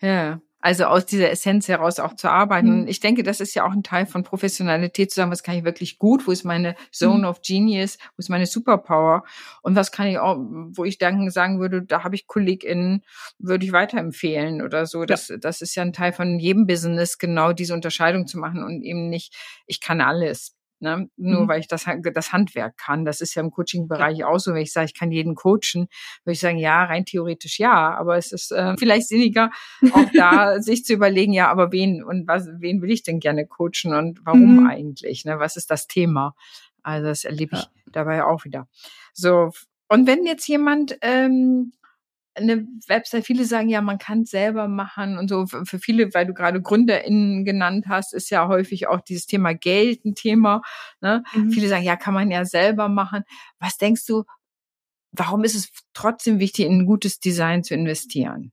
Ja. 0.00 0.40
Also 0.66 0.86
aus 0.86 1.06
dieser 1.06 1.30
Essenz 1.30 1.68
heraus 1.68 2.00
auch 2.00 2.16
zu 2.16 2.28
arbeiten. 2.28 2.80
Mhm. 2.80 2.88
Ich 2.88 2.98
denke, 2.98 3.22
das 3.22 3.38
ist 3.38 3.54
ja 3.54 3.64
auch 3.64 3.70
ein 3.70 3.84
Teil 3.84 4.04
von 4.04 4.24
Professionalität, 4.24 5.12
zu 5.12 5.14
sagen, 5.14 5.30
was 5.30 5.44
kann 5.44 5.54
ich 5.54 5.62
wirklich 5.62 5.96
gut, 6.00 6.26
wo 6.26 6.32
ist 6.32 6.42
meine 6.42 6.74
Zone 6.90 7.18
mhm. 7.18 7.24
of 7.26 7.40
Genius, 7.40 7.98
wo 8.16 8.18
ist 8.18 8.30
meine 8.30 8.46
Superpower 8.46 9.22
und 9.62 9.76
was 9.76 9.92
kann 9.92 10.08
ich 10.08 10.18
auch, 10.18 10.36
wo 10.40 10.84
ich 10.84 10.98
dann 10.98 11.30
sagen 11.30 11.60
würde, 11.60 11.82
da 11.82 12.02
habe 12.02 12.16
ich 12.16 12.26
KollegInnen, 12.26 13.04
würde 13.38 13.64
ich 13.64 13.70
weiterempfehlen 13.70 14.60
oder 14.60 14.86
so. 14.86 15.04
Das, 15.04 15.28
ja. 15.28 15.36
das 15.36 15.60
ist 15.60 15.76
ja 15.76 15.84
ein 15.84 15.92
Teil 15.92 16.12
von 16.12 16.40
jedem 16.40 16.66
Business, 16.66 17.18
genau 17.18 17.52
diese 17.52 17.72
Unterscheidung 17.72 18.26
zu 18.26 18.36
machen 18.36 18.64
und 18.64 18.82
eben 18.82 19.08
nicht, 19.08 19.36
ich 19.68 19.80
kann 19.80 20.00
alles. 20.00 20.55
Ne? 20.78 21.08
Nur 21.16 21.42
mhm. 21.42 21.48
weil 21.48 21.60
ich 21.60 21.68
das, 21.68 21.86
das 22.12 22.32
Handwerk 22.32 22.76
kann. 22.76 23.04
Das 23.04 23.20
ist 23.20 23.34
ja 23.34 23.42
im 23.42 23.50
Coaching-Bereich 23.50 24.18
ja. 24.18 24.26
auch 24.26 24.38
so. 24.38 24.52
Wenn 24.52 24.62
ich 24.62 24.72
sage, 24.72 24.86
ich 24.86 24.94
kann 24.94 25.10
jeden 25.10 25.34
coachen, 25.34 25.88
würde 26.24 26.32
ich 26.32 26.40
sagen, 26.40 26.58
ja, 26.58 26.84
rein 26.84 27.04
theoretisch 27.04 27.58
ja. 27.58 27.96
Aber 27.96 28.16
es 28.16 28.32
ist 28.32 28.52
äh, 28.52 28.74
vielleicht 28.78 29.08
sinniger, 29.08 29.50
auch 29.92 30.10
da 30.14 30.60
sich 30.60 30.84
zu 30.84 30.92
überlegen, 30.92 31.32
ja, 31.32 31.50
aber 31.50 31.72
wen 31.72 32.04
und 32.04 32.26
was, 32.28 32.48
wen 32.58 32.82
will 32.82 32.90
ich 32.90 33.02
denn 33.02 33.20
gerne 33.20 33.46
coachen 33.46 33.94
und 33.94 34.20
warum 34.24 34.62
mhm. 34.62 34.66
eigentlich? 34.66 35.24
Ne? 35.24 35.38
Was 35.38 35.56
ist 35.56 35.70
das 35.70 35.86
Thema? 35.86 36.34
Also 36.82 37.06
das 37.06 37.24
erlebe 37.24 37.56
ich 37.56 37.62
ja. 37.62 37.68
dabei 37.92 38.24
auch 38.24 38.44
wieder. 38.44 38.68
So, 39.12 39.50
und 39.88 40.06
wenn 40.06 40.26
jetzt 40.26 40.46
jemand 40.46 40.98
ähm, 41.00 41.72
eine 42.36 42.66
Website, 42.86 43.24
viele 43.24 43.44
sagen 43.44 43.68
ja, 43.68 43.80
man 43.80 43.98
kann 43.98 44.22
es 44.22 44.30
selber 44.30 44.68
machen 44.68 45.18
und 45.18 45.28
so. 45.28 45.46
Für 45.46 45.78
viele, 45.78 46.12
weil 46.14 46.26
du 46.26 46.34
gerade 46.34 46.60
GründerInnen 46.60 47.44
genannt 47.44 47.86
hast, 47.88 48.12
ist 48.14 48.30
ja 48.30 48.46
häufig 48.48 48.88
auch 48.88 49.00
dieses 49.00 49.26
Thema 49.26 49.54
Geld 49.54 50.04
ein 50.04 50.14
Thema. 50.14 50.62
Ne? 51.00 51.22
Mhm. 51.34 51.50
Viele 51.50 51.68
sagen, 51.68 51.84
ja, 51.84 51.96
kann 51.96 52.14
man 52.14 52.30
ja 52.30 52.44
selber 52.44 52.88
machen. 52.88 53.24
Was 53.58 53.78
denkst 53.78 54.06
du, 54.06 54.24
warum 55.12 55.44
ist 55.44 55.54
es 55.54 55.70
trotzdem 55.94 56.38
wichtig, 56.38 56.66
in 56.66 56.80
ein 56.80 56.86
gutes 56.86 57.20
Design 57.20 57.64
zu 57.64 57.74
investieren? 57.74 58.52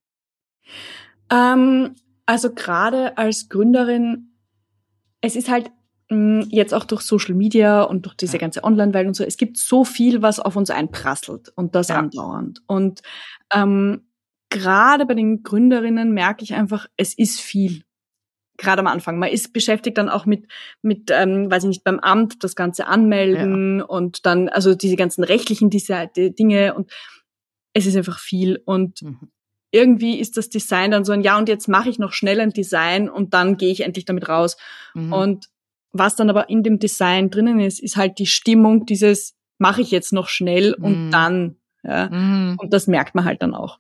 Ähm, 1.30 1.96
also 2.26 2.54
gerade 2.54 3.18
als 3.18 3.50
Gründerin, 3.50 4.34
es 5.22 5.36
ist 5.36 5.50
halt 5.50 5.72
jetzt 6.50 6.74
auch 6.74 6.86
durch 6.86 7.02
Social 7.02 7.36
Media 7.36 7.84
und 7.84 8.06
durch 8.06 8.16
diese 8.16 8.38
ganze 8.38 8.64
Online-Welt 8.64 9.08
und 9.08 9.16
so, 9.16 9.24
es 9.24 9.38
gibt 9.38 9.58
so 9.58 9.84
viel, 9.84 10.22
was 10.22 10.40
auf 10.40 10.56
uns 10.56 10.70
einprasselt 10.70 11.52
und 11.56 11.76
das 11.76 11.90
ja. 11.90 11.98
andauernd. 11.98 12.62
Und 12.68 13.02
ähm, 13.54 14.04
gerade 14.50 15.06
bei 15.06 15.16
den 15.16 15.44
Gründerinnen 15.44 16.14
merke 16.14 16.44
ich 16.44 16.54
einfach, 16.54 16.88
es 16.98 17.14
ist 17.18 17.42
viel. 17.42 17.84
Gerade 18.58 18.82
am 18.82 18.88
Anfang. 18.88 19.18
Man 19.18 19.30
ist 19.30 19.52
beschäftigt 19.52 19.98
dann 19.98 20.10
auch 20.10 20.28
mit, 20.28 20.48
mit 20.84 21.10
ähm, 21.12 21.50
weiß 21.50 21.64
ich 21.64 21.70
nicht, 21.70 21.84
beim 21.84 22.00
Amt 22.00 22.44
das 22.44 22.56
Ganze 22.56 22.88
anmelden 22.88 23.80
ja. 23.80 23.86
und 23.86 24.26
dann, 24.28 24.48
also 24.48 24.76
diese 24.76 24.96
ganzen 24.96 25.24
rechtlichen 25.24 25.72
diese, 25.72 26.10
die 26.16 26.36
Dinge 26.36 26.76
und 26.76 26.92
es 27.74 27.88
ist 27.88 27.96
einfach 27.96 28.20
viel. 28.20 28.62
Und 28.66 29.02
mhm. 29.02 29.32
irgendwie 29.72 30.20
ist 30.20 30.38
das 30.38 30.50
Design 30.50 30.92
dann 30.92 31.04
so 31.04 31.12
ein, 31.12 31.22
ja, 31.22 31.38
und 31.38 31.50
jetzt 31.50 31.68
mache 31.68 31.90
ich 31.90 31.98
noch 31.98 32.14
schnell 32.14 32.40
ein 32.40 32.52
Design 32.52 33.10
und 33.10 33.34
dann 33.34 33.58
gehe 33.58 33.72
ich 33.72 33.82
endlich 33.82 34.06
damit 34.06 34.30
raus. 34.30 34.56
Mhm. 34.94 35.14
Und 35.14 35.50
was 35.94 36.16
dann 36.16 36.30
aber 36.30 36.50
in 36.50 36.64
dem 36.64 36.80
Design 36.80 37.30
drinnen 37.30 37.60
ist, 37.60 37.80
ist 37.80 37.96
halt 37.96 38.20
die 38.20 38.26
Stimmung 38.26 38.86
dieses, 38.86 39.36
mache 39.60 39.82
ich 39.82 39.92
jetzt 39.92 40.12
noch 40.12 40.28
schnell 40.28 40.74
und 40.74 41.10
mm. 41.10 41.12
dann. 41.12 41.56
Ja. 41.84 42.10
Mm. 42.10 42.58
Und 42.60 42.74
das 42.74 42.88
merkt 42.88 43.16
man 43.16 43.26
halt 43.26 43.42
dann 43.44 43.54
auch. 43.54 43.80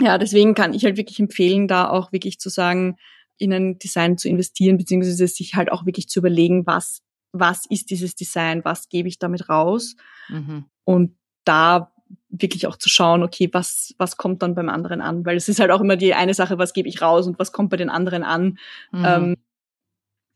Ja, 0.00 0.18
deswegen 0.18 0.54
kann 0.54 0.74
ich 0.74 0.84
halt 0.84 0.96
wirklich 0.96 1.20
empfehlen, 1.20 1.68
da 1.68 1.88
auch 1.88 2.12
wirklich 2.12 2.38
zu 2.38 2.48
sagen, 2.48 2.96
in 3.38 3.52
ein 3.52 3.78
Design 3.78 4.16
zu 4.16 4.28
investieren, 4.28 4.78
beziehungsweise 4.78 5.26
sich 5.28 5.54
halt 5.54 5.70
auch 5.70 5.84
wirklich 5.84 6.08
zu 6.08 6.20
überlegen, 6.20 6.66
was, 6.66 7.02
was 7.32 7.66
ist 7.68 7.90
dieses 7.90 8.14
Design, 8.14 8.64
was 8.64 8.88
gebe 8.88 9.08
ich 9.08 9.18
damit 9.18 9.48
raus? 9.48 9.94
Mhm. 10.28 10.64
Und 10.84 11.16
da 11.44 11.92
wirklich 12.28 12.66
auch 12.66 12.76
zu 12.76 12.88
schauen, 12.88 13.22
okay, 13.22 13.48
was, 13.52 13.94
was 13.98 14.16
kommt 14.16 14.42
dann 14.42 14.54
beim 14.54 14.68
anderen 14.68 15.00
an? 15.00 15.24
Weil 15.26 15.36
es 15.36 15.48
ist 15.48 15.60
halt 15.60 15.70
auch 15.70 15.80
immer 15.80 15.96
die 15.96 16.14
eine 16.14 16.34
Sache, 16.34 16.58
was 16.58 16.72
gebe 16.72 16.88
ich 16.88 17.02
raus 17.02 17.26
und 17.26 17.38
was 17.38 17.52
kommt 17.52 17.70
bei 17.70 17.76
den 17.76 17.90
anderen 17.90 18.22
an. 18.22 18.58
Mhm. 18.92 19.04
Ähm, 19.04 19.36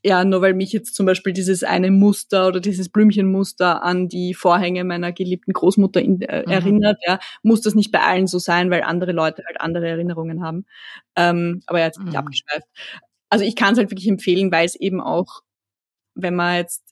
ja, 0.02 0.24
nur 0.24 0.40
weil 0.40 0.54
mich 0.54 0.72
jetzt 0.72 0.94
zum 0.94 1.04
Beispiel 1.04 1.32
dieses 1.32 1.62
eine 1.62 1.90
Muster 1.90 2.48
oder 2.48 2.60
dieses 2.60 2.88
Blümchenmuster 2.88 3.82
an 3.82 4.08
die 4.08 4.32
Vorhänge 4.32 4.84
meiner 4.84 5.12
geliebten 5.12 5.52
Großmutter 5.52 6.00
in, 6.00 6.22
äh, 6.22 6.42
mhm. 6.46 6.52
erinnert, 6.52 6.98
ja, 7.06 7.18
muss 7.42 7.60
das 7.60 7.74
nicht 7.74 7.92
bei 7.92 8.00
allen 8.00 8.26
so 8.26 8.38
sein, 8.38 8.70
weil 8.70 8.82
andere 8.82 9.12
Leute 9.12 9.42
halt 9.46 9.60
andere 9.60 9.88
Erinnerungen 9.88 10.42
haben. 10.42 10.64
Ähm, 11.16 11.62
aber 11.66 11.80
ja, 11.80 11.86
jetzt 11.86 11.98
bin 11.98 12.08
ich 12.08 12.14
mhm. 12.14 12.18
abgeschweift. 12.18 12.66
Also 13.28 13.44
ich 13.44 13.56
kann 13.56 13.72
es 13.72 13.78
halt 13.78 13.90
wirklich 13.90 14.08
empfehlen, 14.08 14.50
weil 14.50 14.64
es 14.64 14.74
eben 14.74 15.00
auch, 15.00 15.42
wenn 16.14 16.34
man 16.34 16.56
jetzt 16.56 16.89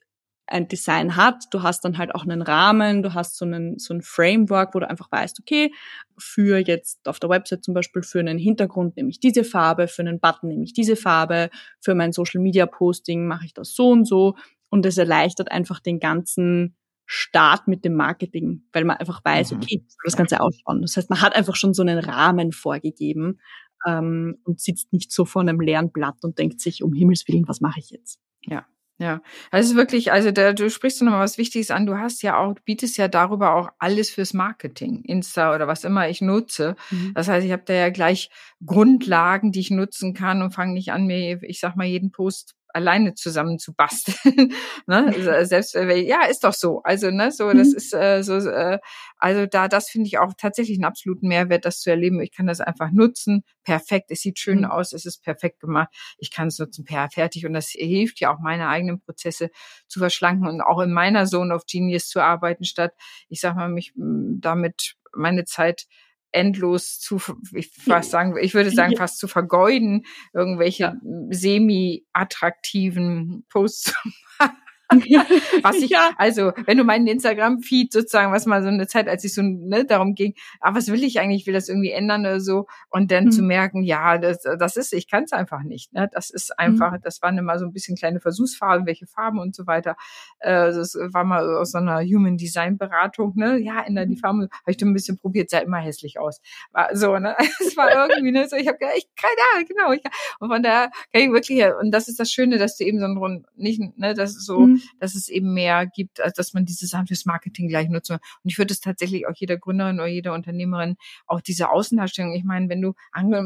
ein 0.48 0.68
Design 0.68 1.16
hat, 1.16 1.44
du 1.50 1.62
hast 1.62 1.84
dann 1.84 1.98
halt 1.98 2.14
auch 2.14 2.22
einen 2.22 2.42
Rahmen, 2.42 3.02
du 3.02 3.14
hast 3.14 3.36
so 3.36 3.44
einen 3.44 3.78
so 3.78 3.94
ein 3.94 4.02
Framework, 4.02 4.74
wo 4.74 4.80
du 4.80 4.88
einfach 4.88 5.10
weißt, 5.10 5.40
okay, 5.40 5.72
für 6.18 6.58
jetzt 6.58 7.06
auf 7.06 7.20
der 7.20 7.30
Website 7.30 7.64
zum 7.64 7.74
Beispiel 7.74 8.02
für 8.02 8.20
einen 8.20 8.38
Hintergrund 8.38 8.96
nehme 8.96 9.10
ich 9.10 9.20
diese 9.20 9.44
Farbe, 9.44 9.88
für 9.88 10.02
einen 10.02 10.20
Button 10.20 10.48
nehme 10.48 10.64
ich 10.64 10.72
diese 10.72 10.96
Farbe, 10.96 11.50
für 11.80 11.94
mein 11.94 12.12
Social 12.12 12.40
Media 12.40 12.66
Posting 12.66 13.26
mache 13.26 13.44
ich 13.46 13.54
das 13.54 13.74
so 13.74 13.90
und 13.90 14.06
so 14.06 14.36
und 14.70 14.86
es 14.86 14.98
erleichtert 14.98 15.50
einfach 15.50 15.80
den 15.80 16.00
ganzen 16.00 16.76
Start 17.04 17.68
mit 17.68 17.84
dem 17.84 17.94
Marketing, 17.94 18.62
weil 18.72 18.84
man 18.84 18.98
einfach 18.98 19.24
weiß, 19.24 19.52
mhm. 19.52 19.58
okay, 19.58 19.84
soll 19.86 20.02
das 20.04 20.16
Ganze 20.16 20.40
ausschauen. 20.40 20.82
Das 20.82 20.96
heißt, 20.96 21.08
man 21.08 21.20
hat 21.20 21.34
einfach 21.34 21.56
schon 21.56 21.72
so 21.72 21.82
einen 21.82 21.98
Rahmen 21.98 22.52
vorgegeben 22.52 23.40
ähm, 23.86 24.38
und 24.44 24.60
sitzt 24.60 24.92
nicht 24.92 25.10
so 25.10 25.24
vor 25.24 25.42
einem 25.42 25.60
leeren 25.60 25.90
Blatt 25.90 26.16
und 26.22 26.38
denkt 26.38 26.60
sich, 26.60 26.82
um 26.82 26.92
Himmels 26.92 27.26
Willen, 27.26 27.48
was 27.48 27.60
mache 27.60 27.80
ich 27.80 27.90
jetzt? 27.90 28.20
Ja, 28.42 28.66
ja, 29.00 29.22
also 29.52 29.76
wirklich, 29.76 30.10
also 30.10 30.32
da, 30.32 30.52
du 30.52 30.68
sprichst 30.68 31.02
noch 31.02 31.12
mal 31.12 31.20
was 31.20 31.38
Wichtiges 31.38 31.70
an. 31.70 31.86
Du 31.86 31.96
hast 31.98 32.20
ja 32.22 32.36
auch, 32.36 32.54
du 32.54 32.62
bietest 32.64 32.96
ja 32.98 33.06
darüber 33.06 33.54
auch 33.54 33.68
alles 33.78 34.10
fürs 34.10 34.34
Marketing, 34.34 35.02
Insta 35.04 35.54
oder 35.54 35.68
was 35.68 35.84
immer 35.84 36.08
ich 36.08 36.20
nutze. 36.20 36.74
Mhm. 36.90 37.12
Das 37.14 37.28
heißt, 37.28 37.46
ich 37.46 37.52
habe 37.52 37.62
da 37.64 37.74
ja 37.74 37.90
gleich 37.90 38.28
Grundlagen, 38.66 39.52
die 39.52 39.60
ich 39.60 39.70
nutzen 39.70 40.14
kann 40.14 40.42
und 40.42 40.50
fange 40.50 40.72
nicht 40.72 40.90
an, 40.90 41.06
mir, 41.06 41.40
ich 41.44 41.60
sag 41.60 41.76
mal, 41.76 41.86
jeden 41.86 42.10
Post 42.10 42.56
alleine 42.74 43.14
zusammen 43.14 43.58
zu 43.58 43.74
basteln. 43.74 44.52
ne? 44.86 45.44
Selbst 45.46 45.74
ja, 45.74 46.24
ist 46.26 46.44
doch 46.44 46.52
so. 46.52 46.82
Also 46.82 47.10
ne, 47.10 47.32
so 47.32 47.52
das 47.52 47.68
mhm. 47.68 47.76
ist 47.76 47.94
äh, 47.94 48.22
so. 48.22 48.36
Äh, 48.48 48.78
also 49.16 49.46
da, 49.46 49.68
das 49.68 49.88
finde 49.88 50.06
ich 50.06 50.18
auch 50.18 50.32
tatsächlich 50.36 50.78
einen 50.78 50.84
absoluten 50.84 51.28
Mehrwert, 51.28 51.64
das 51.64 51.80
zu 51.80 51.90
erleben. 51.90 52.20
Ich 52.20 52.32
kann 52.32 52.46
das 52.46 52.60
einfach 52.60 52.90
nutzen. 52.90 53.44
Perfekt. 53.64 54.10
Es 54.10 54.20
sieht 54.20 54.38
schön 54.38 54.60
mhm. 54.60 54.66
aus. 54.66 54.92
Es 54.92 55.06
ist 55.06 55.22
perfekt 55.22 55.60
gemacht. 55.60 55.88
Ich 56.18 56.30
kann 56.30 56.48
es 56.48 56.58
nutzen. 56.58 56.84
Per 56.84 57.08
fertig. 57.10 57.46
Und 57.46 57.54
das 57.54 57.70
hilft 57.70 58.20
ja 58.20 58.32
auch 58.32 58.38
meine 58.38 58.68
eigenen 58.68 59.00
Prozesse 59.00 59.50
zu 59.86 59.98
verschlanken 59.98 60.46
und 60.46 60.60
auch 60.60 60.80
in 60.80 60.92
meiner 60.92 61.26
Zone 61.26 61.54
of 61.54 61.64
Genius 61.66 62.08
zu 62.08 62.20
arbeiten, 62.20 62.64
statt 62.64 62.92
ich 63.28 63.40
sag 63.40 63.56
mal 63.56 63.68
mich 63.68 63.92
damit 63.96 64.94
meine 65.12 65.44
Zeit 65.44 65.86
endlos 66.32 66.98
zu, 67.00 67.20
ich 67.52 67.70
fast 67.72 68.10
sagen, 68.10 68.36
ich 68.40 68.54
würde 68.54 68.70
sagen, 68.70 68.96
fast 68.96 69.18
zu 69.18 69.28
vergeuden, 69.28 70.06
irgendwelche 70.32 70.84
ja. 70.84 70.94
semi-attraktiven 71.30 73.44
Posts 73.48 73.82
zu 73.82 73.92
machen. 74.38 74.56
was 75.62 75.76
ich, 75.76 75.90
ja. 75.90 76.12
also, 76.16 76.52
wenn 76.64 76.78
du 76.78 76.84
meinen 76.84 77.06
Instagram-Feed 77.06 77.92
sozusagen, 77.92 78.32
was 78.32 78.46
mal 78.46 78.62
so 78.62 78.68
eine 78.68 78.86
Zeit, 78.86 79.06
als 79.06 79.22
ich 79.22 79.34
so, 79.34 79.42
ne, 79.42 79.84
darum 79.84 80.14
ging, 80.14 80.34
ah, 80.60 80.74
was 80.74 80.88
will 80.88 81.04
ich 81.04 81.20
eigentlich, 81.20 81.42
ich 81.42 81.46
will 81.46 81.52
das 81.52 81.68
irgendwie 81.68 81.90
ändern 81.90 82.22
oder 82.22 82.40
so, 82.40 82.66
und 82.88 83.10
dann 83.10 83.26
mhm. 83.26 83.30
zu 83.30 83.42
merken, 83.42 83.82
ja, 83.82 84.16
das, 84.16 84.42
das 84.42 84.76
ist, 84.76 84.94
ich 84.94 85.06
kann 85.06 85.24
es 85.24 85.32
einfach 85.32 85.62
nicht, 85.62 85.92
ne, 85.92 86.08
das 86.10 86.30
ist 86.30 86.58
einfach, 86.58 86.92
mhm. 86.92 87.00
das 87.02 87.20
waren 87.20 87.36
immer 87.36 87.58
so 87.58 87.66
ein 87.66 87.72
bisschen 87.72 87.96
kleine 87.96 88.20
Versuchsfarben, 88.20 88.86
welche 88.86 89.06
Farben 89.06 89.38
und 89.38 89.54
so 89.54 89.66
weiter, 89.66 89.94
äh, 90.38 90.72
das 90.72 90.94
war 90.94 91.24
mal 91.24 91.56
aus 91.56 91.72
so 91.72 91.78
einer 91.78 92.00
Human 92.00 92.38
Design 92.38 92.78
Beratung, 92.78 93.34
ne, 93.36 93.58
ja, 93.58 93.82
ändere 93.82 94.06
die 94.06 94.14
mhm. 94.14 94.20
Farben, 94.20 94.40
habe 94.42 94.70
ich 94.70 94.78
dann 94.78 94.88
ein 94.88 94.94
bisschen 94.94 95.18
probiert, 95.18 95.50
sah 95.50 95.58
immer 95.58 95.78
hässlich 95.78 96.18
aus, 96.18 96.40
war 96.72 96.96
so, 96.96 97.18
ne, 97.18 97.36
es 97.60 97.76
war 97.76 97.92
irgendwie, 97.92 98.32
ne, 98.32 98.48
so, 98.48 98.56
ich 98.56 98.68
habe 98.68 98.78
ich 98.96 99.06
keine 99.16 99.36
Ahnung, 99.54 99.68
genau, 99.68 99.92
ich, 99.92 100.02
und 100.40 100.48
von 100.48 100.62
daher 100.62 100.90
kann 101.12 101.22
ich 101.22 101.30
wirklich, 101.30 101.62
und 101.78 101.90
das 101.90 102.08
ist 102.08 102.18
das 102.18 102.32
Schöne, 102.32 102.56
dass 102.56 102.78
du 102.78 102.84
eben 102.84 102.98
so 102.98 103.04
ein, 103.04 103.44
nicht, 103.54 103.98
ne, 103.98 104.14
das 104.14 104.30
ist 104.30 104.46
so, 104.46 104.60
mhm 104.60 104.77
dass 104.98 105.14
es 105.14 105.28
eben 105.28 105.54
mehr 105.54 105.86
gibt, 105.86 106.20
als 106.20 106.34
dass 106.34 106.54
man 106.54 106.64
diese 106.64 106.86
Sachen 106.86 107.06
fürs 107.06 107.26
Marketing 107.26 107.68
gleich 107.68 107.88
nutzt. 107.88 108.10
Und 108.10 108.20
ich 108.44 108.58
würde 108.58 108.72
es 108.72 108.80
tatsächlich 108.80 109.26
auch 109.26 109.34
jeder 109.34 109.56
Gründerin 109.56 109.96
oder 109.96 110.08
jeder 110.08 110.34
Unternehmerin 110.34 110.96
auch 111.26 111.40
diese 111.40 111.70
Außendarstellung. 111.70 112.34
Ich 112.34 112.44
meine, 112.44 112.68
wenn 112.68 112.80
du, 112.80 112.94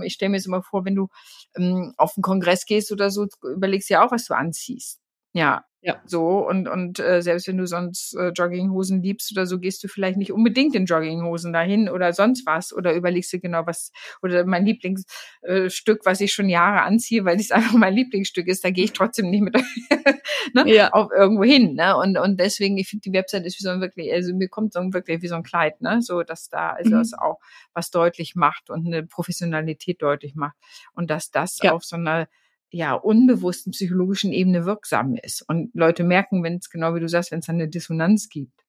ich 0.04 0.14
stelle 0.14 0.30
mir 0.30 0.36
es 0.36 0.46
immer 0.46 0.62
vor, 0.62 0.84
wenn 0.84 0.94
du 0.94 1.08
ähm, 1.56 1.94
auf 1.96 2.16
einen 2.16 2.22
Kongress 2.22 2.66
gehst 2.66 2.92
oder 2.92 3.10
so, 3.10 3.26
überlegst 3.42 3.90
ja 3.90 4.04
auch, 4.04 4.12
was 4.12 4.26
du 4.26 4.34
anziehst. 4.34 5.00
Ja, 5.32 5.64
ja. 5.84 6.00
So, 6.06 6.46
und, 6.46 6.68
und 6.68 7.00
äh, 7.00 7.22
selbst 7.22 7.48
wenn 7.48 7.56
du 7.56 7.66
sonst 7.66 8.14
äh, 8.14 8.28
Jogginghosen 8.28 9.02
liebst 9.02 9.32
oder 9.32 9.46
so, 9.46 9.58
gehst 9.58 9.82
du 9.82 9.88
vielleicht 9.88 10.16
nicht 10.16 10.30
unbedingt 10.30 10.76
in 10.76 10.86
Jogginghosen 10.86 11.52
dahin 11.52 11.88
oder 11.88 12.12
sonst 12.12 12.46
was. 12.46 12.72
Oder 12.72 12.94
überlegst 12.94 13.32
du 13.32 13.40
genau 13.40 13.66
was, 13.66 13.90
oder 14.22 14.44
mein 14.44 14.64
Lieblingsstück, 14.64 16.00
äh, 16.00 16.04
was 16.04 16.20
ich 16.20 16.32
schon 16.32 16.48
Jahre 16.48 16.82
anziehe, 16.82 17.24
weil 17.24 17.36
es 17.36 17.50
einfach 17.50 17.72
mein 17.72 17.94
Lieblingsstück 17.94 18.46
ist, 18.46 18.64
da 18.64 18.70
gehe 18.70 18.84
ich 18.84 18.92
trotzdem 18.92 19.28
nicht 19.28 19.42
mit 19.42 19.54
ne, 20.54 20.72
ja. 20.72 20.90
auf 20.92 21.10
irgendwo 21.10 21.42
hin. 21.42 21.74
Ne? 21.74 21.96
Und, 21.96 22.16
und 22.16 22.38
deswegen, 22.38 22.78
ich 22.78 22.88
finde, 22.88 23.02
die 23.02 23.12
Website 23.12 23.44
ist 23.44 23.58
wie 23.58 23.64
so 23.64 23.70
ein 23.70 23.80
wirklich, 23.80 24.12
also 24.12 24.32
mir 24.34 24.48
kommt 24.48 24.72
so 24.74 24.80
wirklich 24.92 25.20
wie 25.22 25.28
so 25.28 25.34
ein 25.34 25.42
Kleid, 25.42 25.80
ne? 25.80 26.00
So, 26.00 26.22
dass 26.22 26.48
da 26.48 26.70
also 26.70 26.90
mhm. 26.90 26.98
das 26.98 27.12
auch 27.12 27.40
was 27.74 27.90
deutlich 27.90 28.36
macht 28.36 28.70
und 28.70 28.86
eine 28.86 29.02
Professionalität 29.02 30.00
deutlich 30.00 30.36
macht. 30.36 30.56
Und 30.92 31.10
dass 31.10 31.32
das 31.32 31.58
ja. 31.60 31.72
auf 31.72 31.84
so 31.84 31.96
einer 31.96 32.28
ja, 32.72 32.94
unbewussten 32.94 33.72
psychologischen 33.72 34.32
Ebene 34.32 34.64
wirksam 34.64 35.14
ist. 35.14 35.42
Und 35.48 35.70
Leute 35.74 36.04
merken, 36.04 36.42
wenn 36.42 36.56
es 36.56 36.70
genau 36.70 36.94
wie 36.94 37.00
du 37.00 37.08
sagst, 37.08 37.30
wenn 37.30 37.40
es 37.40 37.48
eine 37.48 37.68
Dissonanz 37.68 38.28
gibt. 38.28 38.64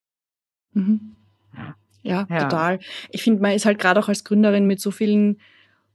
Mhm. 0.73 1.15
Ja. 1.55 1.75
Ja, 2.05 2.27
ja, 2.29 2.43
total. 2.43 2.79
Ich 3.11 3.23
finde, 3.23 3.41
man 3.41 3.53
ist 3.53 3.65
halt 3.65 3.79
gerade 3.79 3.97
auch 3.97 4.09
als 4.09 4.25
Gründerin 4.25 4.67
mit 4.67 4.81
so 4.81 4.91
vielen 4.91 5.39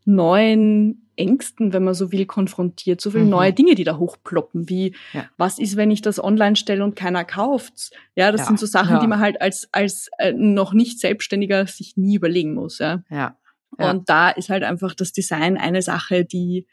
neuen 0.07 1.07
Ängsten, 1.17 1.75
wenn 1.75 1.85
man 1.85 1.93
so 1.93 2.13
will, 2.13 2.25
konfrontiert. 2.25 3.03
So 3.03 3.11
viele 3.11 3.25
mhm. 3.25 3.31
neue 3.31 3.53
Dinge, 3.53 3.75
die 3.75 3.85
da 3.85 3.99
hochploppen, 3.99 4.71
wie 4.71 4.95
ja. 5.13 5.27
was 5.37 5.59
ist, 5.59 5.77
wenn 5.77 5.91
ich 5.91 6.01
das 6.01 6.23
online 6.23 6.57
stelle 6.57 6.83
und 6.83 6.97
keiner 6.97 7.27
kauft? 7.27 7.91
Ja, 8.15 8.33
das 8.33 8.43
ja. 8.43 8.47
sind 8.47 8.59
so 8.59 8.65
Sachen, 8.65 9.01
die 9.01 9.07
man 9.07 9.21
halt 9.21 9.43
als 9.43 9.69
als 9.71 10.09
äh, 10.17 10.33
noch 10.33 10.73
nicht 10.73 10.99
Selbstständiger 10.99 11.67
sich 11.67 11.99
nie 11.99 12.15
überlegen 12.15 12.55
muss. 12.55 12.79
Ja. 12.79 13.03
ja. 13.11 13.37
Und 13.77 14.09
da 14.09 14.31
ist 14.31 14.49
halt 14.49 14.63
einfach 14.63 14.95
das 14.95 15.13
Design 15.13 15.59
eine 15.59 15.83
Sache, 15.83 16.25
die 16.25 16.67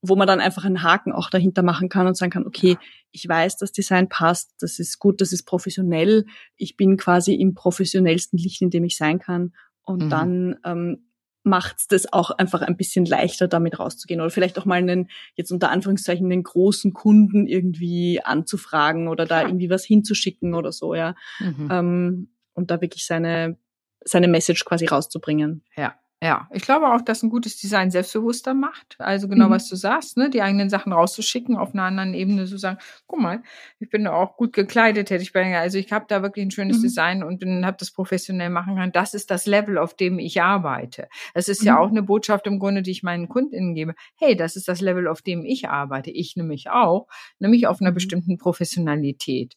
wo 0.00 0.16
man 0.16 0.28
dann 0.28 0.40
einfach 0.40 0.64
einen 0.64 0.82
Haken 0.82 1.12
auch 1.12 1.28
dahinter 1.30 1.62
machen 1.62 1.88
kann 1.88 2.06
und 2.06 2.16
sagen 2.16 2.30
kann, 2.30 2.46
okay, 2.46 2.78
ich 3.10 3.28
weiß, 3.28 3.56
das 3.56 3.72
Design 3.72 4.08
passt, 4.08 4.54
das 4.60 4.78
ist 4.78 4.98
gut, 4.98 5.20
das 5.20 5.32
ist 5.32 5.44
professionell, 5.44 6.24
ich 6.56 6.76
bin 6.76 6.96
quasi 6.96 7.34
im 7.34 7.54
professionellsten 7.54 8.38
Licht, 8.38 8.62
in 8.62 8.70
dem 8.70 8.84
ich 8.84 8.96
sein 8.96 9.18
kann. 9.18 9.54
Und 9.82 10.04
mhm. 10.04 10.10
dann 10.10 10.56
ähm, 10.64 11.08
macht 11.42 11.78
es 11.78 11.88
das 11.88 12.12
auch 12.12 12.30
einfach 12.30 12.62
ein 12.62 12.76
bisschen 12.76 13.06
leichter, 13.06 13.48
damit 13.48 13.78
rauszugehen. 13.78 14.20
Oder 14.20 14.30
vielleicht 14.30 14.58
auch 14.58 14.66
mal 14.66 14.76
einen, 14.76 15.08
jetzt 15.34 15.50
unter 15.50 15.70
Anführungszeichen, 15.70 16.30
einen 16.30 16.42
großen 16.42 16.92
Kunden 16.92 17.46
irgendwie 17.46 18.20
anzufragen 18.22 19.08
oder 19.08 19.26
da 19.26 19.42
irgendwie 19.42 19.70
was 19.70 19.84
hinzuschicken 19.84 20.54
oder 20.54 20.72
so, 20.72 20.94
ja. 20.94 21.14
Mhm. 21.40 21.68
Ähm, 21.70 22.28
und 22.52 22.70
da 22.70 22.80
wirklich 22.80 23.06
seine, 23.06 23.56
seine 24.04 24.28
Message 24.28 24.64
quasi 24.64 24.86
rauszubringen. 24.86 25.62
Ja. 25.76 25.94
Ja, 26.20 26.48
ich 26.52 26.62
glaube 26.62 26.88
auch, 26.88 27.00
dass 27.00 27.22
ein 27.22 27.30
gutes 27.30 27.56
Design 27.58 27.92
selbstbewusster 27.92 28.52
macht. 28.52 28.96
Also 28.98 29.28
genau, 29.28 29.46
mhm. 29.46 29.52
was 29.52 29.68
du 29.68 29.76
sagst, 29.76 30.16
ne, 30.16 30.28
die 30.28 30.42
eigenen 30.42 30.68
Sachen 30.68 30.92
rauszuschicken, 30.92 31.56
auf 31.56 31.74
einer 31.74 31.84
anderen 31.84 32.12
Ebene 32.12 32.44
zu 32.46 32.58
sagen, 32.58 32.78
guck 33.06 33.20
mal, 33.20 33.42
ich 33.78 33.88
bin 33.88 34.04
auch 34.08 34.36
gut 34.36 34.52
gekleidet, 34.52 35.10
hätte 35.10 35.22
ich 35.22 35.32
bei, 35.32 35.56
also 35.56 35.78
ich 35.78 35.92
habe 35.92 36.06
da 36.08 36.20
wirklich 36.22 36.44
ein 36.44 36.50
schönes 36.50 36.78
mhm. 36.78 36.82
Design 36.82 37.22
und 37.22 37.44
habe 37.64 37.76
das 37.78 37.92
professionell 37.92 38.50
machen 38.50 38.74
können. 38.74 38.90
Das 38.90 39.14
ist 39.14 39.30
das 39.30 39.46
Level, 39.46 39.78
auf 39.78 39.94
dem 39.94 40.18
ich 40.18 40.42
arbeite. 40.42 41.08
Es 41.34 41.46
ist 41.46 41.60
mhm. 41.60 41.68
ja 41.68 41.78
auch 41.78 41.90
eine 41.90 42.02
Botschaft 42.02 42.48
im 42.48 42.58
Grunde, 42.58 42.82
die 42.82 42.90
ich 42.90 43.04
meinen 43.04 43.28
KundInnen 43.28 43.76
gebe. 43.76 43.94
Hey, 44.16 44.34
das 44.34 44.56
ist 44.56 44.66
das 44.66 44.80
Level, 44.80 45.06
auf 45.06 45.22
dem 45.22 45.44
ich 45.44 45.68
arbeite. 45.68 46.10
Ich 46.10 46.34
nämlich 46.34 46.68
auch, 46.68 47.06
nämlich 47.38 47.68
auf 47.68 47.80
einer 47.80 47.92
mhm. 47.92 47.94
bestimmten 47.94 48.38
Professionalität. 48.38 49.54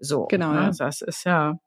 So, 0.00 0.26
genau. 0.26 0.52
Ne, 0.54 0.62
ja. 0.62 0.70
das 0.76 1.02
ist 1.02 1.24
ja 1.24 1.60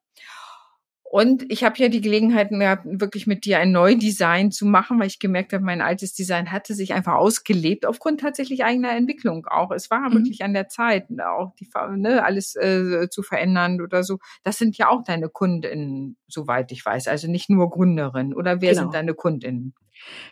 und 1.14 1.46
ich 1.52 1.64
habe 1.64 1.76
ja 1.78 1.90
die 1.90 2.02
Gelegenheit 2.02 2.50
gehabt, 2.50 2.86
wirklich 2.86 3.28
mit 3.28 3.46
dir 3.46 3.60
ein 3.60 3.72
Neudesign 3.72 4.50
zu 4.50 4.66
machen, 4.66 5.00
weil 5.00 5.06
ich 5.06 5.20
gemerkt 5.20 5.54
habe, 5.54 5.64
mein 5.64 5.80
altes 5.80 6.16
Design 6.16 6.52
hatte 6.52 6.74
sich 6.74 6.96
einfach 6.96 7.14
ausgelebt 7.14 7.86
aufgrund 7.86 8.22
tatsächlich 8.22 8.64
eigener 8.64 8.96
Entwicklung 8.96 9.46
auch. 9.46 9.70
Es 9.70 9.92
war 9.92 10.10
mhm. 10.10 10.14
wirklich 10.16 10.44
an 10.44 10.54
der 10.56 10.70
Zeit, 10.70 11.06
auch 11.24 11.54
die 11.60 11.70
ne, 11.98 12.26
alles 12.26 12.56
äh, 12.56 13.10
zu 13.12 13.22
verändern 13.22 13.80
oder 13.80 14.02
so. 14.02 14.18
Das 14.42 14.58
sind 14.58 14.76
ja 14.80 14.90
auch 14.90 15.04
deine 15.04 15.30
Kundinnen, 15.30 16.18
soweit 16.28 16.72
ich 16.72 16.84
weiß. 16.84 17.08
Also 17.08 17.30
nicht 17.30 17.48
nur 17.48 17.70
Gründerinnen. 17.70 18.34
Oder 18.34 18.62
wer 18.62 18.72
genau. 18.72 18.82
sind 18.82 18.96
deine 18.96 19.14
Kundinnen? 19.14 19.76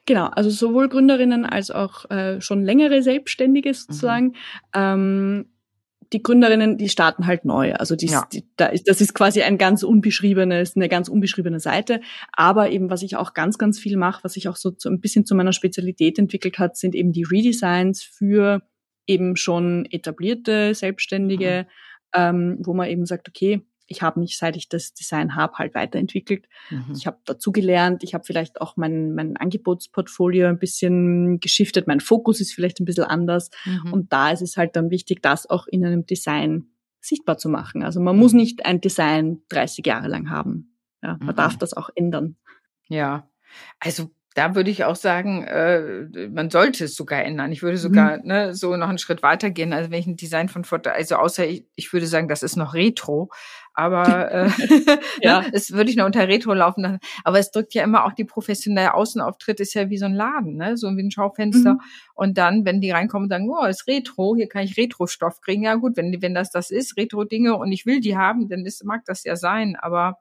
Genau, 0.07 0.29
also 0.29 0.49
sowohl 0.49 0.89
Gründerinnen 0.89 1.45
als 1.45 1.69
auch 1.69 2.09
äh, 2.09 2.41
schon 2.41 2.63
längere 2.63 3.03
Selbstständige 3.03 3.69
mhm. 3.69 3.73
sozusagen. 3.75 4.25
Mhm. 4.25 4.35
Ähm, 4.73 5.45
die 6.13 6.21
Gründerinnen, 6.21 6.77
die 6.77 6.89
starten 6.89 7.25
halt 7.25 7.45
neu. 7.45 7.73
Also 7.73 7.95
die, 7.95 8.07
ja. 8.07 8.27
die, 8.31 8.43
da 8.57 8.67
ist, 8.67 8.87
das 8.87 8.99
ist 8.99 9.13
quasi 9.13 9.41
ein 9.43 9.57
ganz 9.57 9.83
unbeschriebenes, 9.83 10.75
eine 10.75 10.89
ganz 10.89 11.07
unbeschriebene 11.07 11.59
Seite. 11.59 12.01
Aber 12.33 12.69
eben, 12.69 12.89
was 12.89 13.01
ich 13.01 13.15
auch 13.15 13.33
ganz, 13.33 13.57
ganz 13.57 13.79
viel 13.79 13.97
mache, 13.97 14.23
was 14.23 14.33
sich 14.33 14.49
auch 14.49 14.57
so, 14.57 14.73
so 14.77 14.89
ein 14.89 14.99
bisschen 14.99 15.25
zu 15.25 15.35
meiner 15.35 15.53
Spezialität 15.53 16.19
entwickelt 16.19 16.59
hat, 16.59 16.75
sind 16.75 16.95
eben 16.95 17.13
die 17.13 17.23
Redesigns 17.23 18.03
für 18.03 18.61
eben 19.07 19.35
schon 19.35 19.85
etablierte 19.89 20.75
Selbstständige, 20.75 21.65
mhm. 22.15 22.19
ähm, 22.19 22.57
wo 22.61 22.73
man 22.73 22.89
eben 22.89 23.05
sagt, 23.05 23.29
okay, 23.29 23.61
ich 23.91 24.01
habe 24.01 24.19
mich, 24.19 24.37
seit 24.37 24.55
ich 24.55 24.69
das 24.69 24.93
Design 24.93 25.35
habe, 25.35 25.57
halt 25.57 25.75
weiterentwickelt. 25.75 26.47
Mhm. 26.69 26.93
Ich 26.95 27.05
habe 27.05 27.17
dazu 27.25 27.51
gelernt, 27.51 28.03
ich 28.03 28.13
habe 28.13 28.23
vielleicht 28.23 28.61
auch 28.61 28.77
mein, 28.77 29.13
mein 29.13 29.37
Angebotsportfolio 29.37 30.47
ein 30.47 30.59
bisschen 30.59 31.39
geschiftet, 31.39 31.87
mein 31.87 31.99
Fokus 31.99 32.39
ist 32.39 32.53
vielleicht 32.53 32.79
ein 32.79 32.85
bisschen 32.85 33.03
anders. 33.03 33.49
Mhm. 33.65 33.93
Und 33.93 34.13
da 34.13 34.31
ist 34.31 34.41
es 34.41 34.57
halt 34.57 34.75
dann 34.75 34.89
wichtig, 34.89 35.21
das 35.21 35.49
auch 35.49 35.67
in 35.67 35.85
einem 35.85 36.05
Design 36.05 36.67
sichtbar 37.01 37.37
zu 37.37 37.49
machen. 37.49 37.83
Also 37.83 37.99
man 37.99 38.17
muss 38.17 38.31
mhm. 38.31 38.39
nicht 38.39 38.65
ein 38.65 38.79
Design 38.79 39.41
30 39.49 39.85
Jahre 39.85 40.07
lang 40.07 40.29
haben. 40.29 40.77
Ja, 41.03 41.17
man 41.19 41.35
darf 41.35 41.55
mhm. 41.55 41.59
das 41.59 41.73
auch 41.73 41.89
ändern. 41.95 42.37
Ja, 42.87 43.27
also 43.79 44.11
da 44.33 44.55
würde 44.55 44.69
ich 44.69 44.85
auch 44.85 44.95
sagen, 44.95 45.43
äh, 45.43 46.29
man 46.29 46.49
sollte 46.49 46.85
es 46.85 46.95
sogar 46.95 47.23
ändern. 47.23 47.51
Ich 47.51 47.63
würde 47.63 47.77
sogar 47.77 48.17
mhm. 48.17 48.27
ne, 48.27 48.53
so 48.53 48.75
noch 48.77 48.87
einen 48.87 48.97
Schritt 48.97 49.23
weitergehen. 49.23 49.73
Also 49.73 49.91
wenn 49.91 49.99
ich 49.99 50.07
ein 50.07 50.15
Design 50.15 50.47
von 50.47 50.63
Vorteil, 50.63 50.93
also 50.93 51.15
außer 51.15 51.45
ich, 51.45 51.65
ich 51.75 51.91
würde 51.91 52.07
sagen, 52.07 52.29
das 52.29 52.43
ist 52.43 52.55
noch 52.55 52.73
Retro, 52.73 53.29
aber 53.73 54.31
äh, 54.31 54.49
ja. 55.21 55.41
ne, 55.41 55.49
es 55.53 55.71
würde 55.71 55.89
ich 55.89 55.95
noch 55.95 56.05
unter 56.05 56.27
Retro 56.27 56.53
laufen. 56.53 56.99
Aber 57.23 57.39
es 57.39 57.51
drückt 57.51 57.73
ja 57.73 57.83
immer 57.83 58.05
auch 58.05 58.13
die 58.13 58.25
professionelle 58.25 58.93
Außenauftritt 58.93 59.59
ist 59.59 59.73
ja 59.73 59.89
wie 59.89 59.97
so 59.97 60.05
ein 60.05 60.13
Laden, 60.13 60.55
ne, 60.55 60.77
so 60.77 60.95
wie 60.95 61.03
ein 61.03 61.11
Schaufenster. 61.11 61.73
Mhm. 61.73 61.81
Und 62.13 62.37
dann, 62.37 62.65
wenn 62.65 62.81
die 62.81 62.91
reinkommen 62.91 63.25
und 63.25 63.29
sagen, 63.29 63.49
oh, 63.49 63.65
ist 63.65 63.87
Retro, 63.87 64.35
hier 64.35 64.47
kann 64.47 64.63
ich 64.63 64.77
Retro-Stoff 64.77 65.41
kriegen. 65.41 65.63
Ja 65.63 65.75
gut, 65.75 65.97
wenn 65.97 66.21
wenn 66.21 66.33
das 66.33 66.51
das 66.51 66.71
ist, 66.71 66.97
Retro-Dinge 66.97 67.55
und 67.55 67.71
ich 67.71 67.85
will 67.85 67.99
die 67.99 68.17
haben, 68.17 68.47
dann 68.49 68.65
ist, 68.65 68.83
mag 68.83 69.05
das 69.05 69.23
ja 69.23 69.35
sein. 69.35 69.75
Aber 69.79 70.17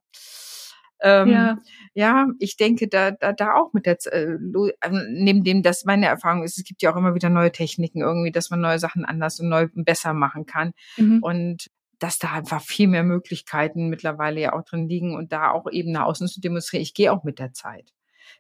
ähm, 1.03 1.29
ja. 1.31 1.59
ja, 1.95 2.27
ich 2.39 2.57
denke, 2.57 2.89
da, 2.89 3.11
da, 3.11 3.33
da 3.33 3.55
auch 3.55 3.73
mit 3.73 3.87
der, 3.87 3.97
äh, 4.13 4.33
ähm, 4.33 5.07
neben 5.13 5.45
dem, 5.45 5.63
dass 5.63 5.85
meine 5.85 6.07
Erfahrung 6.07 6.45
ist, 6.45 6.59
es 6.59 6.65
gibt 6.65 6.83
ja 6.83 6.93
auch 6.93 6.97
immer 6.97 7.15
wieder 7.15 7.31
neue 7.31 7.53
Techniken 7.53 8.01
irgendwie, 8.01 8.31
dass 8.31 8.51
man 8.51 8.61
neue 8.61 8.79
Sachen 8.79 9.05
anders 9.05 9.41
und 9.41 9.49
neu 9.49 9.69
besser 9.75 10.13
machen 10.13 10.47
kann. 10.47 10.73
Mhm. 10.97 11.23
Und 11.23 11.71
dass 12.01 12.19
da 12.19 12.33
einfach 12.33 12.61
viel 12.63 12.89
mehr 12.89 13.05
Möglichkeiten 13.05 13.89
mittlerweile 13.89 14.41
ja 14.41 14.53
auch 14.55 14.65
drin 14.65 14.89
liegen 14.89 15.15
und 15.15 15.33
da 15.33 15.53
auch 15.53 15.71
eben 15.71 15.93
nach 15.93 16.07
außen 16.07 16.27
zu 16.27 16.41
demonstrieren. 16.41 16.83
Ich 16.83 16.95
gehe 16.95 17.13
auch 17.13 17.23
mit 17.25 17.39
der 17.39 17.53
Zeit. 17.53 17.93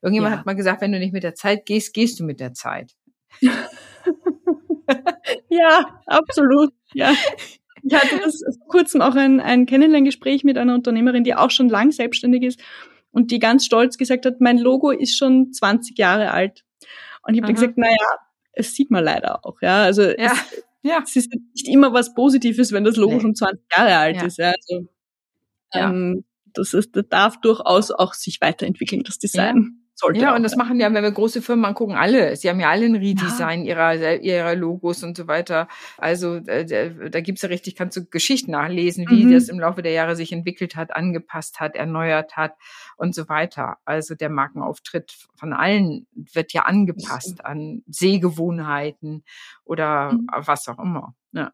Irgendjemand 0.02 0.32
ja. 0.32 0.38
hat 0.38 0.46
mal 0.46 0.56
gesagt, 0.56 0.80
wenn 0.80 0.92
du 0.92 0.98
nicht 0.98 1.12
mit 1.12 1.22
der 1.22 1.34
Zeit 1.34 1.66
gehst, 1.66 1.92
gehst 1.92 2.18
du 2.18 2.24
mit 2.24 2.40
der 2.40 2.54
Zeit. 2.54 2.94
ja, 5.50 6.00
absolut. 6.06 6.72
Ja. 6.94 7.12
Ich 7.82 7.94
hatte 7.94 8.18
das 8.24 8.42
vor 8.58 8.68
kurzem 8.68 9.02
auch 9.02 9.14
ein, 9.14 9.40
ein 9.40 9.66
Kennenlerngespräch 9.66 10.42
mit 10.42 10.58
einer 10.58 10.74
Unternehmerin, 10.74 11.24
die 11.24 11.34
auch 11.34 11.50
schon 11.50 11.68
lang 11.68 11.92
selbstständig 11.92 12.42
ist 12.42 12.60
und 13.12 13.30
die 13.30 13.38
ganz 13.38 13.66
stolz 13.66 13.98
gesagt 13.98 14.24
hat, 14.26 14.40
mein 14.40 14.58
Logo 14.58 14.90
ist 14.90 15.16
schon 15.16 15.52
20 15.52 15.98
Jahre 15.98 16.30
alt. 16.30 16.64
Und 17.22 17.34
ich 17.34 17.42
habe 17.42 17.52
gesagt, 17.52 17.76
naja, 17.76 17.94
es 18.52 18.74
sieht 18.74 18.90
man 18.90 19.04
leider 19.04 19.44
auch, 19.44 19.60
ja. 19.60 19.82
Also 19.82 20.02
ja. 20.02 20.32
Es, 20.32 20.64
ja. 20.82 21.02
es 21.04 21.16
ist 21.16 21.32
nicht 21.32 21.68
immer 21.68 21.92
was 21.92 22.14
Positives, 22.14 22.72
wenn 22.72 22.84
das 22.84 22.96
Logo 22.96 23.14
nee. 23.14 23.20
schon 23.20 23.34
20 23.34 23.60
Jahre 23.76 23.96
alt 23.96 24.16
ja. 24.16 24.24
ist. 24.24 24.38
Ja. 24.38 24.52
Also, 24.52 24.88
ähm, 25.72 26.24
das, 26.52 26.74
ist, 26.74 26.96
das 26.96 27.04
darf 27.08 27.40
durchaus 27.40 27.90
auch 27.90 28.14
sich 28.14 28.40
weiterentwickeln, 28.40 29.02
das 29.04 29.18
Design 29.18 29.79
sollte. 30.00 30.20
Ja, 30.20 30.34
und 30.34 30.42
das 30.42 30.56
machen 30.56 30.80
ja, 30.80 30.92
wenn 30.92 31.02
wir 31.02 31.10
große 31.10 31.42
Firmen 31.42 31.64
angucken, 31.64 31.94
alle. 31.94 32.34
Sie 32.36 32.48
haben 32.48 32.58
ja 32.58 32.70
alle 32.70 32.86
ein 32.86 32.96
Redesign 32.96 33.64
ja. 33.64 33.94
ihrer, 33.94 34.20
ihrer 34.20 34.54
Logos 34.56 35.04
und 35.04 35.16
so 35.16 35.28
weiter. 35.28 35.68
Also 35.98 36.36
äh, 36.36 37.10
da 37.10 37.20
gibt's 37.20 37.42
ja 37.42 37.48
richtig, 37.48 37.76
kannst 37.76 37.96
du 37.96 38.04
Geschichten 38.04 38.50
nachlesen, 38.50 39.06
wie 39.08 39.26
mhm. 39.26 39.32
das 39.32 39.48
im 39.48 39.60
Laufe 39.60 39.82
der 39.82 39.92
Jahre 39.92 40.16
sich 40.16 40.32
entwickelt 40.32 40.74
hat, 40.74 40.96
angepasst 40.96 41.60
hat, 41.60 41.76
erneuert 41.76 42.36
hat 42.36 42.54
und 42.96 43.14
so 43.14 43.28
weiter. 43.28 43.76
Also 43.84 44.14
der 44.14 44.30
Markenauftritt 44.30 45.14
von 45.36 45.52
allen 45.52 46.06
wird 46.12 46.52
ja 46.52 46.62
angepasst 46.62 47.44
an 47.44 47.82
Sehgewohnheiten 47.86 49.24
oder 49.64 50.12
mhm. 50.12 50.26
was 50.32 50.66
auch 50.68 50.78
immer. 50.78 51.14
Ja. 51.32 51.52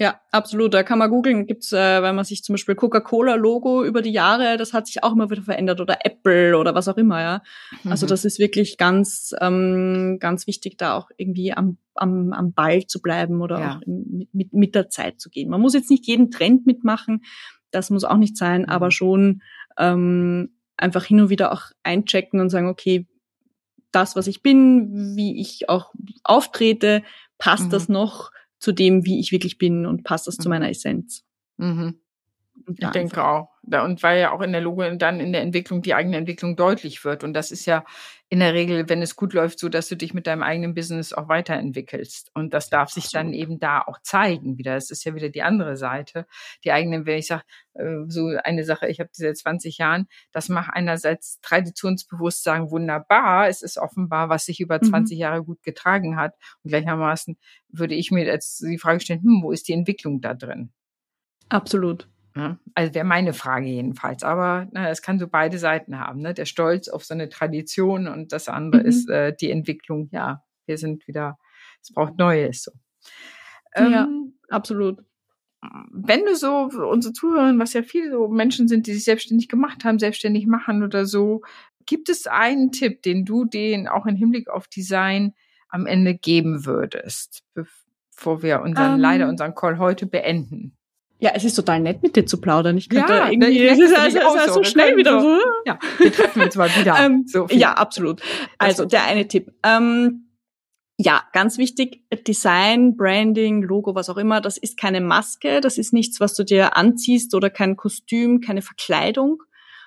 Ja, 0.00 0.18
absolut. 0.30 0.72
Da 0.72 0.82
kann 0.82 0.98
man 0.98 1.10
googeln. 1.10 1.46
Gibt's, 1.46 1.72
äh, 1.72 2.02
wenn 2.02 2.14
man 2.14 2.24
sich 2.24 2.42
zum 2.42 2.54
Beispiel 2.54 2.74
Coca-Cola-Logo 2.74 3.84
über 3.84 4.00
die 4.00 4.12
Jahre, 4.12 4.56
das 4.56 4.72
hat 4.72 4.86
sich 4.86 5.04
auch 5.04 5.12
immer 5.12 5.28
wieder 5.28 5.42
verändert 5.42 5.78
oder 5.78 5.98
Apple 6.04 6.56
oder 6.56 6.74
was 6.74 6.88
auch 6.88 6.96
immer, 6.96 7.20
ja. 7.20 7.42
Mhm. 7.84 7.92
Also 7.92 8.06
das 8.06 8.24
ist 8.24 8.38
wirklich 8.38 8.78
ganz, 8.78 9.34
ähm, 9.42 10.16
ganz 10.18 10.46
wichtig, 10.46 10.78
da 10.78 10.94
auch 10.94 11.10
irgendwie 11.18 11.52
am, 11.52 11.76
am, 11.96 12.32
am 12.32 12.54
Ball 12.54 12.86
zu 12.86 13.02
bleiben 13.02 13.42
oder 13.42 13.60
ja. 13.60 13.76
auch 13.76 13.86
mit, 13.86 14.32
mit, 14.32 14.52
mit 14.54 14.74
der 14.74 14.88
Zeit 14.88 15.20
zu 15.20 15.28
gehen. 15.28 15.50
Man 15.50 15.60
muss 15.60 15.74
jetzt 15.74 15.90
nicht 15.90 16.06
jeden 16.06 16.30
Trend 16.30 16.64
mitmachen, 16.64 17.22
das 17.70 17.90
muss 17.90 18.04
auch 18.04 18.16
nicht 18.16 18.38
sein, 18.38 18.62
mhm. 18.62 18.68
aber 18.70 18.90
schon 18.90 19.42
ähm, 19.76 20.54
einfach 20.78 21.04
hin 21.04 21.20
und 21.20 21.28
wieder 21.28 21.52
auch 21.52 21.64
einchecken 21.82 22.40
und 22.40 22.48
sagen, 22.48 22.68
okay, 22.68 23.06
das, 23.92 24.16
was 24.16 24.28
ich 24.28 24.40
bin, 24.40 25.14
wie 25.14 25.42
ich 25.42 25.68
auch 25.68 25.92
auftrete, 26.24 27.02
passt 27.36 27.66
mhm. 27.66 27.70
das 27.70 27.90
noch? 27.90 28.30
Zu 28.60 28.72
dem, 28.72 29.04
wie 29.04 29.18
ich 29.18 29.32
wirklich 29.32 29.58
bin 29.58 29.86
und 29.86 30.04
passt 30.04 30.28
das 30.28 30.38
mhm. 30.38 30.42
zu 30.42 30.48
meiner 30.48 30.70
Essenz. 30.70 31.24
Mhm. 31.56 32.00
Ich 32.76 32.88
denke 32.90 33.24
auch. 33.24 33.48
Und 33.62 34.02
weil 34.02 34.20
ja 34.20 34.32
auch 34.32 34.42
in 34.42 34.52
der 34.52 34.60
Logo 34.60 34.88
dann 34.94 35.18
in 35.18 35.32
der 35.32 35.40
Entwicklung 35.40 35.82
die 35.82 35.94
eigene 35.94 36.18
Entwicklung 36.18 36.56
deutlich 36.56 37.04
wird. 37.04 37.24
Und 37.24 37.32
das 37.32 37.50
ist 37.50 37.66
ja 37.66 37.84
in 38.32 38.38
der 38.38 38.54
Regel, 38.54 38.88
wenn 38.88 39.02
es 39.02 39.16
gut 39.16 39.32
läuft, 39.32 39.58
so, 39.58 39.68
dass 39.68 39.88
du 39.88 39.96
dich 39.96 40.14
mit 40.14 40.28
deinem 40.28 40.44
eigenen 40.44 40.72
Business 40.72 41.12
auch 41.12 41.28
weiterentwickelst. 41.28 42.30
Und 42.32 42.54
das 42.54 42.70
darf 42.70 42.90
sich 42.90 43.10
dann 43.10 43.32
eben 43.32 43.58
da 43.58 43.80
auch 43.80 44.00
zeigen 44.02 44.56
wieder. 44.56 44.74
Das 44.74 44.92
ist 44.92 45.02
ja 45.04 45.16
wieder 45.16 45.30
die 45.30 45.42
andere 45.42 45.76
Seite. 45.76 46.26
Die 46.62 46.70
eigene, 46.70 47.04
wenn 47.06 47.18
ich 47.18 47.26
sage, 47.26 47.42
äh, 47.74 48.04
so 48.06 48.28
eine 48.44 48.62
Sache, 48.62 48.86
ich 48.86 49.00
habe 49.00 49.10
seit 49.12 49.36
20 49.36 49.78
Jahren, 49.78 50.06
das 50.30 50.48
macht 50.48 50.70
einerseits 50.72 51.40
traditionsbewusst 51.40 52.44
sagen, 52.44 52.70
wunderbar. 52.70 53.48
Es 53.48 53.62
ist 53.62 53.78
offenbar, 53.78 54.28
was 54.28 54.44
sich 54.44 54.60
über 54.60 54.80
20 54.80 55.16
mhm. 55.16 55.20
Jahre 55.20 55.42
gut 55.42 55.64
getragen 55.64 56.16
hat. 56.16 56.34
Und 56.62 56.68
gleichermaßen 56.68 57.36
würde 57.68 57.96
ich 57.96 58.12
mir 58.12 58.24
jetzt 58.24 58.62
die 58.62 58.78
Frage 58.78 59.00
stellen, 59.00 59.22
hm, 59.22 59.40
wo 59.42 59.50
ist 59.50 59.66
die 59.66 59.72
Entwicklung 59.72 60.20
da 60.20 60.34
drin? 60.34 60.70
Absolut. 61.48 62.08
Ja, 62.36 62.58
also 62.74 62.94
wäre 62.94 63.04
meine 63.04 63.32
Frage 63.32 63.66
jedenfalls. 63.66 64.22
Aber 64.22 64.68
na, 64.72 64.88
es 64.88 65.02
kann 65.02 65.18
so 65.18 65.26
beide 65.26 65.58
Seiten 65.58 65.98
haben. 65.98 66.20
Ne? 66.20 66.34
Der 66.34 66.44
Stolz 66.44 66.88
auf 66.88 67.04
so 67.04 67.14
eine 67.14 67.28
Tradition 67.28 68.06
und 68.06 68.32
das 68.32 68.48
andere 68.48 68.82
mhm. 68.82 68.88
ist 68.88 69.10
äh, 69.10 69.34
die 69.34 69.50
Entwicklung. 69.50 70.08
Ja, 70.12 70.44
wir 70.66 70.78
sind 70.78 71.06
wieder, 71.08 71.38
es 71.82 71.92
braucht 71.92 72.18
Neues. 72.18 72.62
So. 72.62 72.72
Ähm, 73.74 73.92
ja, 73.92 74.08
absolut. 74.48 74.98
Wenn 75.92 76.24
du 76.24 76.34
so 76.36 76.70
unsere 76.88 77.12
Zuhörer, 77.12 77.52
was 77.58 77.74
ja 77.74 77.82
viele 77.82 78.10
so 78.10 78.28
Menschen 78.28 78.66
sind, 78.66 78.86
die 78.86 78.94
sich 78.94 79.04
selbstständig 79.04 79.48
gemacht 79.48 79.84
haben, 79.84 79.98
selbstständig 79.98 80.46
machen 80.46 80.82
oder 80.82 81.04
so, 81.04 81.42
gibt 81.84 82.08
es 82.08 82.26
einen 82.26 82.72
Tipp, 82.72 83.02
den 83.02 83.24
du 83.24 83.44
denen 83.44 83.88
auch 83.88 84.06
im 84.06 84.16
Hinblick 84.16 84.48
auf 84.48 84.68
Design 84.68 85.34
am 85.68 85.86
Ende 85.86 86.14
geben 86.14 86.64
würdest, 86.64 87.44
bevor 87.54 88.42
wir 88.42 88.62
unseren, 88.62 88.88
um, 88.88 88.94
ähm. 88.94 89.00
leider 89.00 89.28
unseren 89.28 89.54
Call 89.54 89.78
heute 89.78 90.06
beenden? 90.06 90.76
Ja, 91.20 91.32
es 91.34 91.44
ist 91.44 91.54
total 91.54 91.80
nett, 91.80 92.02
mit 92.02 92.16
dir 92.16 92.24
zu 92.26 92.40
plaudern. 92.40 92.78
Ich 92.78 92.88
könnte 92.88 93.12
ja, 93.12 93.30
irgendwie, 93.30 93.66
es 93.66 93.78
ist 93.78 93.96
also, 93.96 94.18
also 94.20 94.54
so, 94.54 94.64
schnell 94.64 94.96
wieder 94.96 95.20
so. 95.20 95.38
Ja, 95.66 95.78
wir 95.98 96.12
treffen 96.12 96.42
uns 96.42 96.56
mal 96.56 96.68
wieder. 96.70 96.96
ähm, 97.04 97.24
so 97.26 97.46
ja, 97.50 97.74
absolut. 97.74 98.22
Also 98.58 98.86
der 98.86 99.04
eine 99.04 99.28
Tipp. 99.28 99.52
Ähm, 99.62 100.26
ja, 101.02 101.22
ganz 101.32 101.56
wichtig, 101.56 102.02
Design, 102.26 102.94
Branding, 102.94 103.62
Logo, 103.62 103.94
was 103.94 104.10
auch 104.10 104.18
immer, 104.18 104.42
das 104.42 104.58
ist 104.58 104.78
keine 104.78 105.00
Maske, 105.00 105.62
das 105.62 105.78
ist 105.78 105.94
nichts, 105.94 106.20
was 106.20 106.34
du 106.34 106.44
dir 106.44 106.76
anziehst 106.76 107.34
oder 107.34 107.48
kein 107.48 107.76
Kostüm, 107.76 108.40
keine 108.40 108.60
Verkleidung, 108.60 109.42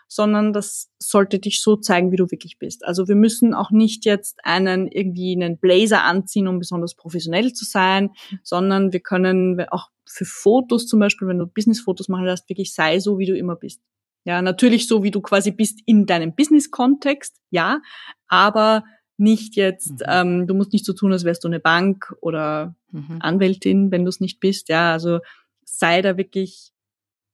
sondern 0.08 0.54
das 0.54 0.90
sollte 1.00 1.40
dich 1.40 1.62
so 1.62 1.76
zeigen, 1.76 2.12
wie 2.12 2.18
du 2.18 2.30
wirklich 2.32 2.60
bist. 2.60 2.86
Also 2.86 3.08
wir 3.08 3.16
müssen 3.16 3.54
auch 3.54 3.72
nicht 3.72 4.06
jetzt 4.06 4.40
einen 4.44 4.88
irgendwie 4.88 5.36
einen 5.36 5.58
Blazer 5.58 6.04
anziehen, 6.04 6.48
um 6.48 6.60
besonders 6.60 6.96
professionell 6.96 7.54
zu 7.54 7.66
sein, 7.66 8.12
sondern 8.44 8.94
wir 8.94 9.00
können 9.00 9.64
auch 9.70 9.90
für 10.08 10.26
Fotos 10.26 10.88
zum 10.88 11.00
Beispiel, 11.00 11.28
wenn 11.28 11.40
du 11.40 11.48
Business-Fotos 11.48 12.10
machen 12.10 12.26
lässt, 12.26 12.50
wirklich 12.50 12.74
sei 12.74 13.00
so, 13.00 13.18
wie 13.18 13.26
du 13.26 13.36
immer 13.36 13.56
bist. 13.56 13.82
Ja, 14.26 14.42
natürlich 14.42 14.88
so, 14.88 15.04
wie 15.04 15.12
du 15.12 15.22
quasi 15.22 15.52
bist 15.52 15.82
in 15.86 16.06
deinem 16.06 16.34
Business-Kontext, 16.36 17.42
ja, 17.50 17.82
aber 18.28 18.84
nicht 19.18 19.56
jetzt, 19.56 19.92
mhm. 19.92 20.06
ähm, 20.08 20.48
du 20.48 20.54
musst 20.54 20.74
nicht 20.74 20.86
so 20.86 20.94
tun, 20.94 21.12
als 21.12 21.24
wärst 21.24 21.44
du 21.44 21.48
eine 21.48 21.60
Bank 21.60 22.14
oder 22.22 22.76
mhm. 22.92 23.18
Anwältin, 23.20 23.92
wenn 23.92 24.06
du 24.06 24.10
es 24.10 24.20
nicht 24.20 24.40
bist, 24.40 24.70
ja, 24.70 24.94
also 24.94 25.20
sei 25.66 26.02
da 26.02 26.18
wirklich, 26.18 26.73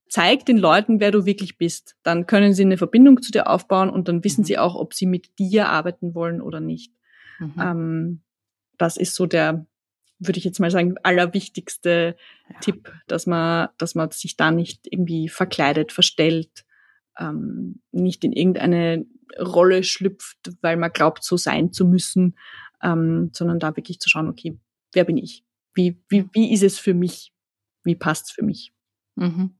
zeig 0.09 0.45
den 0.45 0.57
Leuten, 0.57 0.99
wer 0.99 1.11
du 1.11 1.25
wirklich 1.25 1.57
bist. 1.57 1.95
Dann 2.03 2.25
können 2.25 2.53
sie 2.53 2.63
eine 2.63 2.77
Verbindung 2.77 3.21
zu 3.21 3.31
dir 3.31 3.47
aufbauen 3.47 3.89
und 3.89 4.07
dann 4.07 4.23
wissen 4.23 4.41
mhm. 4.41 4.45
sie 4.45 4.57
auch, 4.57 4.75
ob 4.75 4.93
sie 4.93 5.05
mit 5.05 5.37
dir 5.39 5.69
arbeiten 5.69 6.15
wollen 6.15 6.41
oder 6.41 6.59
nicht. 6.59 6.91
Mhm. 7.39 7.53
Ähm, 7.59 8.21
das 8.77 8.97
ist 8.97 9.15
so 9.15 9.27
der, 9.27 9.65
würde 10.17 10.39
ich 10.39 10.45
jetzt 10.45 10.59
mal 10.59 10.71
sagen, 10.71 10.95
allerwichtigste 11.03 12.17
ja. 12.49 12.59
Tipp, 12.59 12.91
dass 13.07 13.27
man, 13.27 13.69
dass 13.77 13.93
man 13.95 14.09
sich 14.11 14.35
da 14.35 14.51
nicht 14.51 14.87
irgendwie 14.91 15.29
verkleidet, 15.29 15.91
verstellt, 15.91 16.65
ähm, 17.17 17.81
nicht 17.91 18.23
in 18.23 18.33
irgendeine 18.33 19.05
Rolle 19.39 19.83
schlüpft, 19.83 20.51
weil 20.61 20.77
man 20.77 20.91
glaubt, 20.91 21.23
so 21.23 21.37
sein 21.37 21.71
zu 21.71 21.85
müssen, 21.85 22.35
ähm, 22.81 23.29
sondern 23.33 23.59
da 23.59 23.75
wirklich 23.75 23.99
zu 23.99 24.09
schauen, 24.09 24.27
okay, 24.27 24.57
wer 24.91 25.03
bin 25.03 25.17
ich? 25.17 25.45
Wie, 25.75 26.01
wie, 26.09 26.27
wie 26.33 26.51
ist 26.51 26.63
es 26.63 26.79
für 26.79 26.95
mich? 26.95 27.31
Wie 27.83 27.95
passt's 27.95 28.31
für 28.31 28.43
mich? 28.43 28.73
Mhm. 29.15 29.58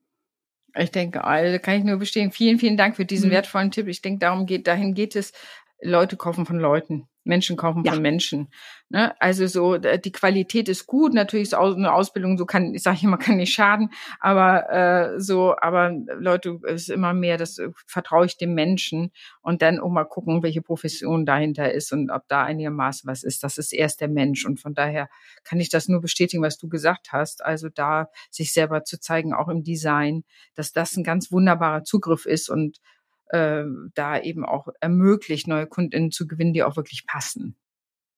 Ich 0.80 0.92
denke, 0.92 1.26
also 1.26 1.60
kann 1.60 1.76
ich 1.76 1.84
nur 1.84 1.98
bestehen. 1.98 2.32
Vielen, 2.32 2.58
vielen 2.58 2.78
Dank 2.78 2.96
für 2.96 3.06
diesen 3.06 3.30
mhm. 3.30 3.34
wertvollen 3.34 3.72
Tipp. 3.72 3.88
Ich 3.88 4.02
denke, 4.02 4.20
darum 4.20 4.46
geht, 4.46 4.66
dahin 4.66 4.94
geht 4.94 5.16
es. 5.16 5.34
Leute 5.82 6.16
kaufen 6.16 6.46
von 6.46 6.58
Leuten. 6.58 7.09
Menschen 7.24 7.58
kaufen 7.58 7.84
ja. 7.84 7.94
von 7.94 8.02
Menschen. 8.02 8.50
Ne? 8.90 9.14
Also 9.22 9.46
so 9.48 9.78
die 9.78 10.12
Qualität 10.12 10.68
ist 10.68 10.88
gut, 10.88 11.14
natürlich 11.14 11.50
ist 11.50 11.56
auch 11.56 11.76
eine 11.76 11.94
Ausbildung 11.94 12.38
so 12.38 12.46
kann, 12.46 12.74
ich 12.74 12.82
sage 12.82 13.00
immer, 13.04 13.18
kann 13.18 13.38
nicht 13.38 13.54
schaden, 13.54 13.92
aber 14.20 14.70
äh, 14.72 15.20
so, 15.20 15.56
aber 15.62 15.92
Leute, 16.18 16.60
es 16.68 16.84
ist 16.84 16.90
immer 16.90 17.14
mehr, 17.14 17.38
das 17.38 17.60
äh, 17.60 17.70
vertraue 17.86 18.26
ich 18.26 18.38
dem 18.38 18.54
Menschen 18.54 19.12
und 19.42 19.62
dann 19.62 19.80
auch 19.80 19.90
mal 19.90 20.06
gucken, 20.06 20.42
welche 20.44 20.62
Profession 20.62 21.26
dahinter 21.26 21.72
ist 21.72 21.92
und 21.92 22.10
ob 22.10 22.28
da 22.28 22.44
einigermaßen 22.44 23.08
was 23.08 23.24
ist. 23.24 23.44
Das 23.44 23.58
ist 23.58 23.74
erst 23.74 24.02
der 24.02 24.08
Mensch 24.08 24.46
und 24.46 24.60
von 24.60 24.74
daher 24.74 25.10
kann 25.44 25.60
ich 25.60 25.70
das 25.70 25.88
nur 25.88 26.02
bestätigen, 26.02 26.42
was 26.42 26.58
du 26.58 26.68
gesagt 26.68 27.12
hast. 27.12 27.46
Also 27.46 27.70
da 27.70 28.10
sich 28.32 28.54
selber 28.54 28.84
zu 28.84 29.00
zeigen, 29.00 29.34
auch 29.34 29.50
im 29.50 29.64
Design, 29.64 30.24
dass 30.56 30.72
das 30.72 30.98
ein 30.98 31.04
ganz 31.04 31.32
wunderbarer 31.32 31.84
Zugriff 31.84 32.26
ist 32.26 32.50
und 32.50 32.80
äh, 33.30 33.64
da 33.96 34.20
eben 34.20 34.46
auch 34.46 34.68
ermöglicht, 34.80 35.48
neue 35.48 35.68
Kundinnen 35.68 36.12
zu 36.12 36.28
gewinnen, 36.28 36.54
die 36.54 36.64
auch 36.64 36.76
wirklich 36.76 37.06
passen. 37.06 37.56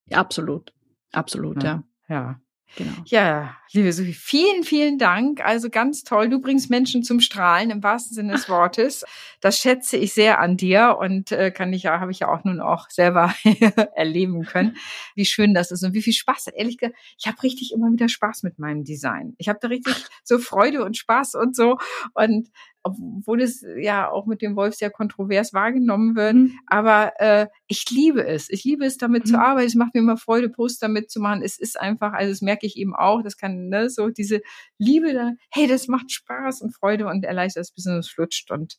Ja, 0.05 0.17
absolut. 0.17 0.73
Absolut, 1.11 1.63
ja. 1.63 1.83
Ja. 2.07 2.15
ja. 2.15 2.41
Genau. 2.77 2.93
Ja, 3.05 3.57
liebe 3.73 3.91
Sophie, 3.91 4.13
vielen, 4.13 4.63
vielen 4.63 4.97
Dank. 4.97 5.43
Also 5.43 5.69
ganz 5.69 6.03
toll. 6.03 6.29
Du 6.29 6.39
bringst 6.39 6.69
Menschen 6.69 7.03
zum 7.03 7.19
Strahlen 7.19 7.69
im 7.69 7.83
wahrsten 7.83 8.15
Sinne 8.15 8.33
des 8.33 8.47
Wortes. 8.49 9.03
Das 9.41 9.57
schätze 9.57 9.97
ich 9.97 10.13
sehr 10.13 10.39
an 10.39 10.55
dir 10.55 10.97
und 10.99 11.33
äh, 11.33 11.51
kann 11.51 11.73
ich 11.73 11.83
ja, 11.83 11.99
habe 11.99 12.11
ich 12.11 12.19
ja 12.19 12.29
auch 12.29 12.45
nun 12.45 12.61
auch 12.61 12.89
selber 12.89 13.33
erleben 13.95 14.45
können, 14.45 14.77
wie 15.15 15.25
schön 15.25 15.53
das 15.53 15.71
ist 15.71 15.83
und 15.83 15.93
wie 15.93 16.01
viel 16.01 16.13
Spaß. 16.13 16.47
Ehrlich 16.47 16.77
gesagt, 16.77 16.97
ich 17.17 17.27
habe 17.27 17.43
richtig 17.43 17.73
immer 17.73 17.91
wieder 17.91 18.07
Spaß 18.07 18.43
mit 18.43 18.57
meinem 18.57 18.85
Design. 18.85 19.33
Ich 19.37 19.49
habe 19.49 19.59
da 19.61 19.67
richtig 19.67 19.93
so 20.23 20.39
Freude 20.39 20.85
und 20.85 20.95
Spaß 20.95 21.35
und 21.35 21.55
so 21.55 21.77
und 22.13 22.49
obwohl 22.83 23.41
es 23.41 23.65
ja 23.77 24.09
auch 24.09 24.25
mit 24.25 24.41
dem 24.41 24.55
Wolf 24.55 24.75
sehr 24.75 24.89
kontrovers 24.89 25.53
wahrgenommen 25.53 26.15
wird. 26.15 26.33
Mhm. 26.33 26.59
Aber 26.67 27.13
äh, 27.19 27.47
ich 27.67 27.89
liebe 27.89 28.25
es. 28.25 28.49
Ich 28.49 28.63
liebe 28.63 28.85
es, 28.85 28.97
damit 28.97 29.25
mhm. 29.25 29.29
zu 29.29 29.39
arbeiten. 29.39 29.67
Es 29.67 29.75
macht 29.75 29.93
mir 29.93 30.01
immer 30.01 30.17
Freude, 30.17 30.49
Post 30.49 30.81
damit 30.81 31.11
zu 31.11 31.19
machen. 31.19 31.41
Es 31.43 31.59
ist 31.59 31.79
einfach, 31.79 32.13
also 32.13 32.31
das 32.31 32.41
merke 32.41 32.65
ich 32.65 32.77
eben 32.77 32.95
auch, 32.95 33.21
das 33.21 33.37
kann, 33.37 33.69
ne, 33.69 33.89
so 33.89 34.09
diese 34.09 34.41
Liebe 34.77 35.13
da, 35.13 35.31
hey, 35.51 35.67
das 35.67 35.87
macht 35.87 36.11
Spaß 36.11 36.61
und 36.61 36.75
Freude 36.75 37.07
und 37.07 37.23
erleichtert 37.23 37.61
das 37.61 37.71
Business 37.71 38.09
flutscht 38.09 38.51
und 38.51 38.77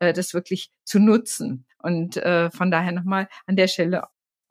äh, 0.00 0.12
das 0.12 0.34
wirklich 0.34 0.70
zu 0.84 0.98
nutzen. 0.98 1.66
Und 1.78 2.16
äh, 2.16 2.50
von 2.50 2.70
daher 2.70 2.92
nochmal 2.92 3.28
an 3.46 3.56
der 3.56 3.68
Stelle 3.68 4.02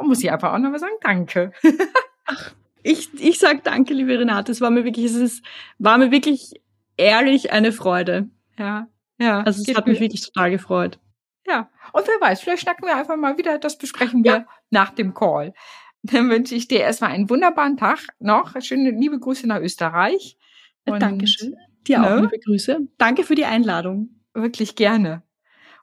muss 0.02 0.24
ich 0.24 0.32
einfach 0.32 0.54
auch 0.54 0.60
nochmal 0.60 0.80
sagen, 0.80 0.94
danke. 1.02 1.52
Ach, 2.26 2.54
ich, 2.84 3.10
ich 3.20 3.40
sag 3.40 3.64
danke, 3.64 3.94
liebe 3.94 4.18
Renate. 4.18 4.52
Es 4.52 4.62
war 4.62 4.70
mir 4.70 4.84
wirklich, 4.84 5.06
es 5.06 5.16
ist, 5.16 5.46
war 5.78 5.98
mir 5.98 6.12
wirklich 6.12 6.62
ehrlich 6.98 7.52
eine 7.52 7.72
Freude. 7.72 8.30
Ja. 8.58 8.88
Ja. 9.20 9.42
Also 9.42 9.64
es 9.66 9.78
hat 9.78 9.88
mich 9.88 10.00
wirklich 10.00 10.22
total 10.22 10.52
gefreut. 10.52 11.00
Ja. 11.46 11.70
Und 11.92 12.08
wer 12.08 12.28
weiß, 12.28 12.42
vielleicht 12.42 12.64
schnacken 12.64 12.88
wir 12.88 12.96
einfach 12.96 13.18
mal 13.18 13.38
wieder. 13.38 13.60
Das 13.60 13.78
besprechen 13.78 14.24
wir 14.24 14.32
ja. 14.32 14.48
nach 14.70 14.92
dem 14.92 15.14
Call. 15.14 15.54
Dann 16.04 16.30
wünsche 16.30 16.56
ich 16.56 16.68
dir 16.68 16.82
erstmal 16.82 17.12
einen 17.12 17.30
wunderbaren 17.30 17.78
Tag 17.78 18.08
noch. 18.20 18.60
Schöne 18.62 18.92
liebe 18.92 19.20
Grüße 19.20 19.48
nach 19.48 19.60
Österreich. 19.60 20.38
Und, 20.86 21.02
Dankeschön. 21.02 21.56
Dir 21.88 22.00
ne? 22.00 22.16
auch 22.16 22.22
liebe 22.22 22.40
Grüße. 22.40 22.80
Danke 22.98 23.24
für 23.24 23.36
die 23.36 23.46
Einladung. 23.46 24.22
Wirklich 24.34 24.76
gerne. 24.76 25.24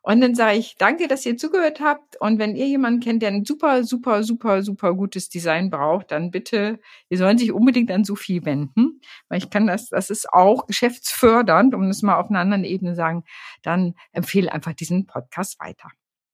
Und 0.03 0.21
dann 0.21 0.35
sage 0.35 0.57
ich, 0.57 0.77
danke, 0.79 1.09
dass 1.09 1.27
ihr 1.27 1.37
zugehört 1.37 1.81
habt. 1.81 2.19
Und 2.21 2.39
wenn 2.39 2.57
ihr 2.57 2.67
jemanden 2.67 3.01
kennt, 3.01 3.23
der 3.23 3.31
ein 3.31 3.45
super, 3.45 3.85
super, 3.85 4.23
super, 4.23 4.63
super 4.63 4.95
gutes 4.95 5.29
Design 5.29 5.71
braucht, 5.71 6.11
dann 6.11 6.31
bitte, 6.31 6.79
ihr 7.11 7.19
sollen 7.19 7.37
sich 7.37 7.53
unbedingt 7.53 7.91
an 7.91 8.05
Sophie 8.05 8.45
wenden. 8.45 9.01
Weil 9.29 9.39
ich 9.39 9.51
kann 9.51 9.67
das, 9.67 9.89
das 9.89 10.09
ist 10.11 10.33
auch 10.33 10.67
geschäftsfördernd, 10.67 11.75
um 11.75 11.87
das 11.89 12.03
mal 12.03 12.17
auf 12.17 12.31
einer 12.31 12.41
anderen 12.41 12.65
Ebene 12.65 12.95
sagen. 12.95 13.25
Dann 13.63 13.95
empfehle 14.13 14.53
einfach 14.53 14.73
diesen 14.73 15.07
Podcast 15.07 15.61
weiter. 15.61 15.89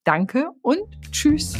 Danke 0.05 0.49
und 0.61 0.85
tschüss. 1.11 1.55